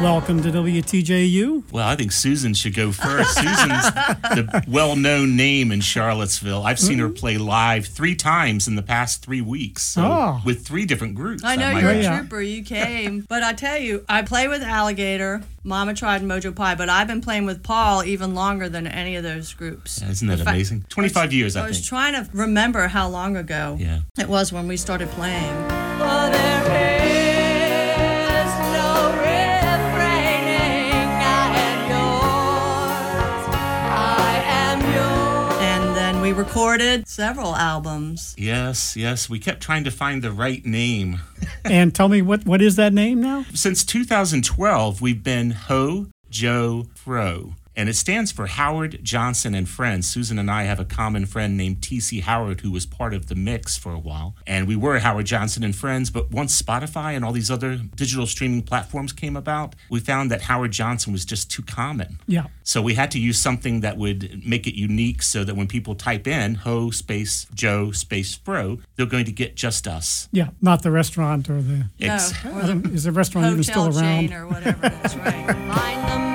Welcome 0.00 0.42
to 0.44 0.48
WTJU. 0.48 1.70
Well, 1.72 1.86
I 1.86 1.94
think 1.94 2.10
Susan 2.12 2.54
should 2.54 2.74
go 2.74 2.90
first. 2.90 3.34
Susan's 3.34 3.50
the 3.92 4.64
well 4.66 4.96
known 4.96 5.36
name 5.36 5.70
in 5.72 5.82
Charlottesville. 5.82 6.62
I've 6.64 6.78
seen 6.78 6.98
her 7.00 7.08
mm-hmm. 7.08 7.16
play 7.16 7.36
live 7.36 7.84
three 7.84 8.14
times 8.14 8.66
in 8.66 8.76
the 8.76 8.82
past 8.82 9.22
three 9.22 9.42
weeks 9.42 9.82
so 9.82 10.02
Oh. 10.02 10.40
with 10.42 10.66
three 10.66 10.86
different 10.86 11.16
groups. 11.16 11.44
I 11.44 11.56
know 11.56 11.70
might 11.74 11.82
you're 11.82 11.90
a 11.90 12.02
Yeah. 12.02 12.18
trooper. 12.18 12.40
You 12.40 12.64
came, 12.64 13.26
but 13.28 13.42
I 13.42 13.52
tell 13.52 13.76
you, 13.76 14.02
I 14.08 14.22
play 14.22 14.48
with 14.48 14.62
Alligator. 14.62 15.42
Mama 15.64 15.92
tried 15.92 16.22
Mojo 16.22 16.56
Pie, 16.56 16.76
but 16.76 16.88
I've 16.88 17.06
been 17.06 17.20
playing 17.20 17.44
with 17.44 17.62
Paul 17.62 18.02
even 18.02 18.34
longer 18.34 18.70
than 18.70 18.86
any 18.86 19.16
of 19.16 19.22
those 19.22 19.52
groups. 19.52 20.00
Isn't 20.00 20.28
that 20.28 20.38
fact, 20.38 20.48
amazing? 20.48 20.86
25 20.88 21.34
years, 21.34 21.56
I 21.56 21.64
I 21.64 21.68
was 21.68 21.86
trying 21.86 22.14
to 22.14 22.26
remember 22.32 22.88
how 22.88 23.06
long 23.08 23.36
ago 23.36 23.76
Yeah. 23.78 24.00
it 24.18 24.28
was 24.30 24.50
when 24.50 24.66
we 24.66 24.78
started 24.78 25.10
playing. 25.10 25.68
Recorded 36.40 37.06
several 37.06 37.54
albums. 37.54 38.34
Yes, 38.38 38.96
yes. 38.96 39.28
We 39.28 39.38
kept 39.38 39.60
trying 39.60 39.84
to 39.84 39.90
find 39.90 40.22
the 40.22 40.32
right 40.32 40.64
name. 40.64 41.20
and 41.66 41.94
tell 41.94 42.08
me, 42.08 42.22
what, 42.22 42.46
what 42.46 42.62
is 42.62 42.76
that 42.76 42.94
name 42.94 43.20
now? 43.20 43.44
Since 43.52 43.84
2012, 43.84 45.02
we've 45.02 45.22
been 45.22 45.50
Ho 45.50 46.06
Joe 46.30 46.86
Fro. 46.94 47.56
And 47.76 47.88
it 47.88 47.94
stands 47.94 48.32
for 48.32 48.46
Howard 48.46 48.98
Johnson 49.02 49.54
and 49.54 49.68
Friends. 49.68 50.06
Susan 50.08 50.38
and 50.38 50.50
I 50.50 50.64
have 50.64 50.80
a 50.80 50.84
common 50.84 51.24
friend 51.24 51.56
named 51.56 51.82
T.C. 51.82 52.20
Howard 52.20 52.60
who 52.62 52.70
was 52.72 52.84
part 52.84 53.14
of 53.14 53.28
the 53.28 53.34
mix 53.36 53.78
for 53.78 53.92
a 53.92 53.98
while. 53.98 54.34
And 54.46 54.66
we 54.66 54.74
were 54.76 54.98
Howard 54.98 55.26
Johnson 55.26 55.62
and 55.62 55.74
Friends, 55.74 56.10
but 56.10 56.30
once 56.30 56.60
Spotify 56.60 57.14
and 57.14 57.24
all 57.24 57.32
these 57.32 57.50
other 57.50 57.76
digital 57.76 58.26
streaming 58.26 58.62
platforms 58.62 59.12
came 59.12 59.36
about, 59.36 59.76
we 59.88 60.00
found 60.00 60.30
that 60.30 60.42
Howard 60.42 60.72
Johnson 60.72 61.12
was 61.12 61.24
just 61.24 61.50
too 61.50 61.62
common. 61.62 62.18
Yeah. 62.26 62.46
So 62.64 62.82
we 62.82 62.94
had 62.94 63.10
to 63.12 63.20
use 63.20 63.38
something 63.38 63.80
that 63.80 63.96
would 63.96 64.44
make 64.46 64.66
it 64.66 64.74
unique 64.78 65.22
so 65.22 65.44
that 65.44 65.54
when 65.56 65.68
people 65.68 65.94
type 65.94 66.26
in 66.26 66.56
Ho 66.56 66.90
space 66.90 67.46
Joe 67.54 67.92
space 67.92 68.34
Fro, 68.34 68.78
they're 68.96 69.06
going 69.06 69.24
to 69.26 69.32
get 69.32 69.54
just 69.54 69.86
us. 69.86 70.28
Yeah, 70.32 70.48
not 70.60 70.82
the 70.82 70.90
restaurant 70.90 71.48
or 71.48 71.62
the. 71.62 71.86
No, 72.00 72.18
I 72.44 72.66
don't- 72.66 72.86
is 72.86 73.04
the 73.04 73.12
restaurant 73.12 73.46
even 73.52 73.62
still 73.64 73.86
around? 73.86 74.28
chain 74.28 74.32
or 74.32 74.46
whatever 74.48 74.86
it 74.86 75.04
is, 75.04 75.16
right? 75.16 76.26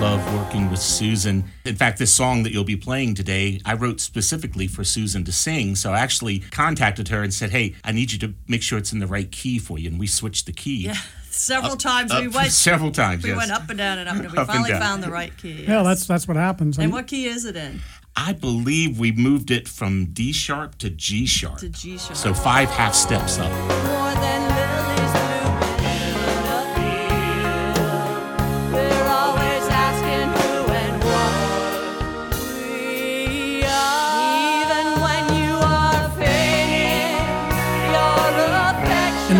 love 0.00 0.34
working 0.34 0.70
with 0.70 0.78
Susan. 0.80 1.44
In 1.64 1.74
fact, 1.74 1.98
this 1.98 2.12
song 2.12 2.42
that 2.44 2.52
you'll 2.52 2.62
be 2.64 2.76
playing 2.76 3.14
today, 3.14 3.60
I 3.64 3.74
wrote 3.74 4.00
specifically 4.00 4.68
for 4.68 4.84
Susan 4.84 5.24
to 5.24 5.32
sing. 5.32 5.74
So 5.74 5.92
I 5.92 5.98
actually 5.98 6.38
contacted 6.38 7.08
her 7.08 7.22
and 7.22 7.34
said, 7.34 7.50
Hey, 7.50 7.74
I 7.82 7.90
need 7.92 8.12
you 8.12 8.18
to 8.20 8.34
make 8.46 8.62
sure 8.62 8.78
it's 8.78 8.92
in 8.92 9.00
the 9.00 9.06
right 9.08 9.30
key 9.30 9.58
for 9.58 9.78
you. 9.78 9.88
And 9.90 9.98
we 9.98 10.06
switched 10.06 10.46
the 10.46 10.52
key. 10.52 10.84
Yeah, 10.84 10.96
several 11.30 11.72
Up- 11.72 11.78
times 11.80 12.14
we 12.14 12.28
went. 12.28 12.52
several 12.52 12.92
times, 12.92 13.24
We 13.24 13.30
yes. 13.30 13.38
went 13.38 13.50
up 13.50 13.68
and 13.68 13.78
down 13.78 13.98
and 13.98 14.08
up, 14.08 14.16
and 14.16 14.30
we 14.32 14.38
Up 14.38 14.46
finally 14.46 14.70
down. 14.70 14.80
found 14.80 15.02
the 15.02 15.10
right 15.10 15.36
key. 15.36 15.64
Yeah, 15.66 15.82
that's 15.82 16.06
that's 16.06 16.28
what 16.28 16.36
happens. 16.36 16.78
And 16.78 16.92
what 16.92 17.06
key 17.08 17.26
is 17.26 17.44
it 17.44 17.56
in? 17.56 17.80
I 18.14 18.32
believe 18.32 18.98
we 18.98 19.12
moved 19.12 19.50
it 19.50 19.66
from 19.68 20.06
D 20.06 20.32
sharp 20.32 20.78
to 20.78 20.90
G 20.90 21.26
sharp. 21.26 21.58
To 21.58 21.68
G 21.68 21.98
sharp. 21.98 22.16
So 22.16 22.34
five 22.34 22.68
half 22.70 22.94
steps 22.94 23.38
up. 23.38 23.50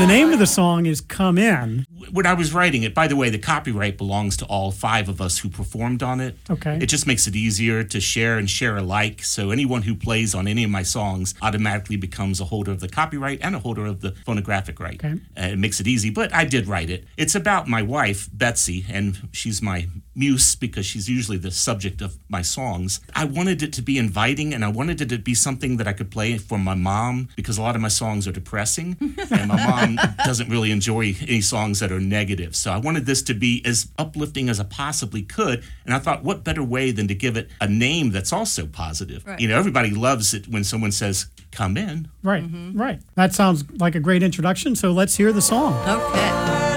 Name 0.08 0.32
of 0.32 0.38
the 0.38 0.46
song 0.46 0.86
is 0.86 1.00
Come 1.00 1.36
In. 1.38 1.84
when 2.10 2.26
I 2.26 2.32
was 2.32 2.54
writing 2.54 2.82
it, 2.82 2.94
by 2.94 3.06
the 3.06 3.16
way, 3.16 3.28
the 3.28 3.38
copyright 3.38 3.98
belongs 3.98 4.36
to 4.38 4.46
all 4.46 4.70
five 4.70 5.08
of 5.08 5.20
us 5.20 5.38
who 5.38 5.50
performed 5.50 6.02
on 6.02 6.20
it. 6.20 6.36
Okay. 6.48 6.78
It 6.80 6.86
just 6.86 7.06
makes 7.06 7.26
it 7.26 7.36
easier 7.36 7.84
to 7.84 8.00
share 8.00 8.38
and 8.38 8.48
share 8.48 8.78
alike. 8.78 9.22
So 9.22 9.50
anyone 9.50 9.82
who 9.82 9.94
plays 9.94 10.34
on 10.34 10.48
any 10.48 10.64
of 10.64 10.70
my 10.70 10.82
songs 10.82 11.34
automatically 11.42 11.96
becomes 11.96 12.40
a 12.40 12.46
holder 12.46 12.72
of 12.72 12.80
the 12.80 12.88
copyright 12.88 13.40
and 13.42 13.54
a 13.54 13.58
holder 13.58 13.84
of 13.84 14.00
the 14.00 14.12
phonographic 14.24 14.80
right. 14.80 14.94
Okay. 15.02 15.20
Uh, 15.36 15.52
it 15.52 15.58
makes 15.58 15.80
it 15.80 15.86
easy, 15.86 16.08
but 16.10 16.32
I 16.34 16.44
did 16.44 16.66
write 16.66 16.88
it. 16.88 17.04
It's 17.16 17.34
about 17.34 17.68
my 17.68 17.82
wife, 17.82 18.28
Betsy, 18.32 18.86
and 18.90 19.28
she's 19.32 19.60
my 19.60 19.88
muse 20.14 20.56
because 20.56 20.84
she's 20.84 21.08
usually 21.08 21.38
the 21.38 21.50
subject 21.50 22.00
of 22.00 22.18
my 22.28 22.42
songs. 22.42 23.00
I 23.14 23.24
wanted 23.24 23.62
it 23.62 23.72
to 23.74 23.82
be 23.82 23.98
inviting 23.98 24.52
and 24.52 24.64
I 24.64 24.68
wanted 24.68 25.00
it 25.00 25.08
to 25.10 25.18
be 25.18 25.34
something 25.34 25.76
that 25.76 25.86
I 25.86 25.92
could 25.92 26.10
play 26.10 26.38
for 26.38 26.58
my 26.58 26.74
mom 26.74 27.28
because 27.36 27.58
a 27.58 27.62
lot 27.62 27.76
of 27.76 27.80
my 27.80 27.88
songs 27.88 28.26
are 28.26 28.32
depressing 28.32 28.96
and 29.30 29.48
my 29.48 29.56
mom 29.66 29.97
doesn't 30.24 30.48
really 30.48 30.70
enjoy 30.70 31.14
any 31.20 31.40
songs 31.40 31.80
that 31.80 31.92
are 31.92 32.00
negative. 32.00 32.54
So 32.56 32.72
I 32.72 32.76
wanted 32.76 33.06
this 33.06 33.22
to 33.22 33.34
be 33.34 33.62
as 33.64 33.90
uplifting 33.98 34.48
as 34.48 34.60
I 34.60 34.64
possibly 34.64 35.22
could. 35.22 35.62
And 35.84 35.94
I 35.94 35.98
thought, 35.98 36.24
what 36.24 36.44
better 36.44 36.62
way 36.62 36.90
than 36.90 37.08
to 37.08 37.14
give 37.14 37.36
it 37.36 37.50
a 37.60 37.68
name 37.68 38.10
that's 38.10 38.32
also 38.32 38.66
positive? 38.66 39.26
Right. 39.26 39.40
You 39.40 39.48
know, 39.48 39.58
everybody 39.58 39.90
loves 39.90 40.34
it 40.34 40.48
when 40.48 40.64
someone 40.64 40.92
says, 40.92 41.26
come 41.50 41.76
in. 41.76 42.08
Right, 42.22 42.42
mm-hmm. 42.42 42.78
right. 42.78 43.00
That 43.14 43.34
sounds 43.34 43.64
like 43.78 43.94
a 43.94 44.00
great 44.00 44.22
introduction. 44.22 44.76
So 44.76 44.92
let's 44.92 45.16
hear 45.16 45.32
the 45.32 45.42
song. 45.42 45.74
Okay. 45.88 46.67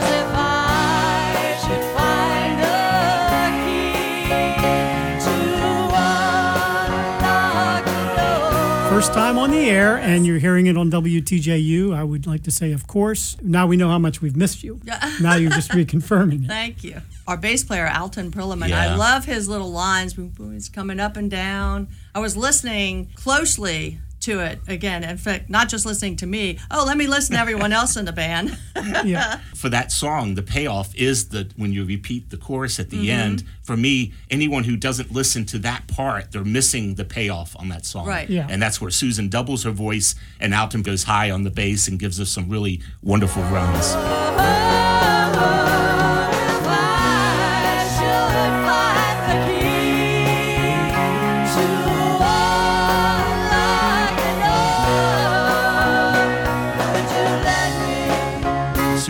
First 9.02 9.14
time 9.16 9.40
on 9.40 9.50
the 9.50 9.58
air, 9.68 9.98
and 9.98 10.28
you're 10.28 10.38
hearing 10.38 10.68
it 10.68 10.78
on 10.78 10.92
WTJU. 10.92 11.92
I 11.92 12.04
would 12.04 12.28
like 12.28 12.44
to 12.44 12.52
say, 12.52 12.72
of 12.72 12.86
course. 12.86 13.36
Now 13.42 13.66
we 13.66 13.76
know 13.76 13.90
how 13.90 13.98
much 13.98 14.22
we've 14.22 14.36
missed 14.36 14.64
you. 14.64 14.80
now 15.20 15.34
you're 15.34 15.50
just 15.50 15.72
reconfirming 15.72 16.44
it. 16.46 16.48
Thank 16.48 16.84
you. 16.84 17.02
Our 17.28 17.36
bass 17.36 17.64
player, 17.64 17.90
Alton 17.92 18.30
Perliman, 18.30 18.70
Yeah. 18.70 18.94
I 18.94 18.96
love 18.96 19.26
his 19.26 19.50
little 19.50 19.72
lines. 19.72 20.16
He's 20.38 20.70
coming 20.70 21.00
up 21.00 21.18
and 21.18 21.32
down. 21.32 21.88
I 22.14 22.20
was 22.20 22.38
listening 22.38 23.10
closely 23.16 23.98
to 24.22 24.40
it 24.40 24.60
again. 24.68 25.04
In 25.04 25.18
fact, 25.18 25.50
not 25.50 25.70
just 25.70 25.86
listening 25.86 26.16
to 26.18 26.26
me. 26.28 26.58
Oh, 26.70 26.84
let 26.86 26.98
me 26.98 27.08
listen 27.08 27.36
to 27.36 27.42
everyone 27.42 27.74
else 27.74 27.96
in 27.98 28.06
the 28.06 28.12
band. 28.12 28.58
yeah. 29.06 29.40
For 29.56 29.70
that 29.70 29.92
song, 29.92 30.36
the 30.36 30.42
payoff 30.44 30.94
is 30.96 31.30
that 31.30 31.58
when 31.58 31.72
you 31.74 31.86
repeat 31.86 32.30
the 32.30 32.38
chorus 32.38 32.80
at 32.80 32.90
the 32.90 33.08
Mhm. 33.08 33.10
end, 33.10 33.44
for 33.64 33.76
me, 33.78 34.14
anyone 34.30 34.64
who 34.64 34.76
doesn't 34.78 35.12
listen 35.12 35.46
to 35.48 35.60
that 35.60 35.88
part, 35.88 36.32
they're 36.32 36.44
missing 36.44 36.96
the 36.96 37.06
payoff 37.06 37.56
on 37.60 37.70
that 37.70 37.86
song. 37.86 38.06
Right. 38.08 38.30
Yeah. 38.30 38.48
And 38.50 38.62
that's 38.62 38.80
where 38.82 38.92
Susan 38.92 39.30
doubles 39.30 39.64
her 39.64 39.72
voice 39.72 40.16
and 40.40 40.54
Alton 40.54 40.82
goes 40.82 41.04
high 41.04 41.32
on 41.32 41.44
the 41.44 41.52
bass 41.52 41.88
and 41.88 42.00
gives 42.00 42.20
us 42.20 42.30
some 42.30 42.50
really 42.50 42.82
wonderful 43.02 43.44
runs. 43.44 43.96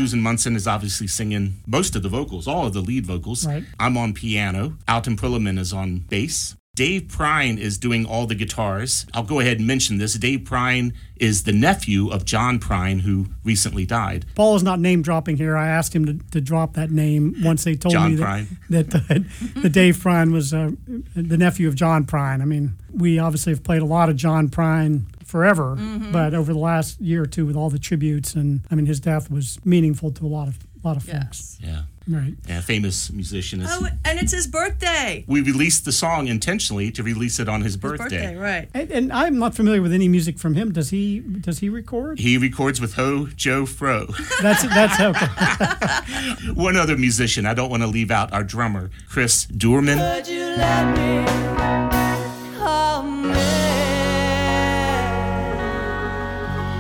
Susan 0.02 0.20
Munson 0.20 0.56
is 0.56 0.68
obviously 0.68 1.06
singing 1.06 1.62
most 1.68 1.96
of 1.96 2.02
the 2.02 2.10
vocals, 2.10 2.48
all 2.48 2.66
of 2.66 2.74
the 2.74 2.82
lead 2.82 3.06
vocals. 3.06 3.46
Right. 3.46 3.64
I'm 3.80 3.98
on 3.98 4.14
piano. 4.14 4.76
Alton 4.88 5.16
Perliman 5.16 5.60
is 5.60 5.72
on 5.72 6.00
bass. 6.10 6.56
Dave 6.74 7.04
Prine 7.04 7.60
is 7.60 7.78
doing 7.78 8.08
all 8.08 8.26
the 8.26 8.34
guitars. 8.34 9.06
I'll 9.14 9.22
go 9.22 9.40
ahead 9.42 9.60
and 9.60 9.68
mention 9.68 10.00
this. 10.00 10.16
Dave 10.16 10.40
Prine 10.40 10.94
is 11.18 11.44
the 11.44 11.52
nephew 11.52 12.10
of 12.10 12.26
John 12.26 12.60
Prine, 12.60 13.02
who 13.02 13.28
recently 13.44 13.86
died. 13.86 14.26
Paul 14.34 14.56
is 14.56 14.64
not 14.64 14.80
name 14.80 15.04
dropping 15.04 15.38
here. 15.38 15.56
I 15.56 15.68
asked 15.68 15.94
him 15.94 16.06
to, 16.08 16.18
to 16.32 16.42
drop 16.42 16.74
that 16.74 16.90
name 16.90 17.36
once 17.44 17.64
they 17.64 17.76
told 17.76 17.94
John 17.94 18.12
me 18.12 18.16
that, 18.16 18.26
Prine. 18.26 18.48
that, 18.70 18.96
uh, 18.96 19.62
that 19.62 19.70
Dave 19.70 19.98
Prine 19.98 20.32
was 20.32 20.52
uh, 20.52 20.72
the 21.16 21.38
nephew 21.38 21.68
of 21.68 21.76
John 21.76 22.06
Prine. 22.06 22.42
I 22.42 22.46
mean, 22.46 22.74
we 22.92 23.20
obviously 23.20 23.54
have 23.54 23.64
played 23.64 23.84
a 23.84 23.86
lot 23.86 24.10
of 24.10 24.16
John 24.16 24.50
Prine 24.50 25.04
forever, 25.32 25.76
Mhm. 25.80 26.12
but 26.12 26.34
over 26.34 26.52
the 26.54 26.60
last 26.60 27.00
year 27.02 27.24
or 27.24 27.26
two, 27.36 27.46
with 27.46 27.56
all 27.56 27.70
the 27.70 27.80
tributes, 27.80 28.36
and 28.36 28.62
I 28.70 28.76
mean, 28.76 28.86
his 28.86 29.00
death 29.00 29.32
was 29.32 29.58
meaningful 29.64 30.12
to 30.12 30.26
a 30.26 30.32
lot 30.38 30.48
of 30.48 30.56
lot 30.84 30.98
of 30.98 31.04
folks. 31.04 31.58
Yeah. 31.64 31.84
Right. 32.08 32.34
Yeah, 32.50 32.62
famous 32.62 33.12
musician. 33.12 33.62
Is, 33.62 33.70
Oh, 33.72 33.86
and 34.04 34.20
it's 34.20 34.32
his 34.34 34.48
birthday. 34.48 35.24
we 35.28 35.40
released 35.42 35.86
the 35.86 35.92
song 35.92 36.28
intentionally 36.28 36.90
to 36.92 37.04
release 37.04 37.40
it 37.40 37.48
on 37.48 37.62
his 37.62 37.74
His 37.74 37.78
birthday. 37.78 38.04
birthday, 38.34 38.36
right. 38.36 38.68
And, 38.74 38.90
and 38.90 39.14
I'm 39.14 39.38
not 39.38 39.54
familiar 39.54 39.84
with 39.84 39.94
any 39.94 40.08
music 40.08 40.40
from 40.40 40.56
him. 40.56 40.72
Does 40.74 40.90
he? 40.90 41.20
Does 41.20 41.60
he 41.60 41.70
record? 41.70 42.18
He 42.20 42.36
records 42.40 42.82
with 42.82 42.96
Ho 42.96 43.28
Joe 43.36 43.68
Fro. 43.68 44.08
That's 44.42 44.64
that's 44.64 45.00
okay. 45.00 46.54
One 46.68 46.76
other 46.76 46.98
musician, 46.98 47.46
I 47.46 47.54
don't 47.54 47.70
want 47.70 47.84
to 47.84 47.88
leave 47.88 48.10
out 48.10 48.34
our 48.34 48.44
drummer, 48.44 48.90
Chris 49.08 49.46
Doorman. 49.46 50.00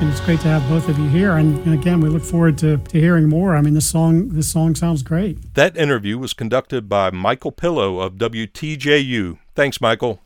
And 0.01 0.09
it's 0.09 0.19
great 0.19 0.39
to 0.39 0.47
have 0.47 0.67
both 0.67 0.89
of 0.89 0.97
you 0.97 1.07
here. 1.09 1.37
And, 1.37 1.63
and 1.63 1.75
again, 1.75 2.01
we 2.01 2.09
look 2.09 2.23
forward 2.23 2.57
to, 2.57 2.77
to 2.77 2.99
hearing 2.99 3.29
more. 3.29 3.55
I 3.55 3.61
mean, 3.61 3.75
this 3.75 3.87
song 3.87 4.29
this 4.29 4.51
song 4.51 4.73
sounds 4.73 5.03
great. 5.03 5.53
That 5.53 5.77
interview 5.77 6.17
was 6.17 6.33
conducted 6.33 6.89
by 6.89 7.11
Michael 7.11 7.51
Pillow 7.51 7.99
of 7.99 8.13
WTJU. 8.13 9.37
Thanks, 9.53 9.79
Michael. 9.79 10.19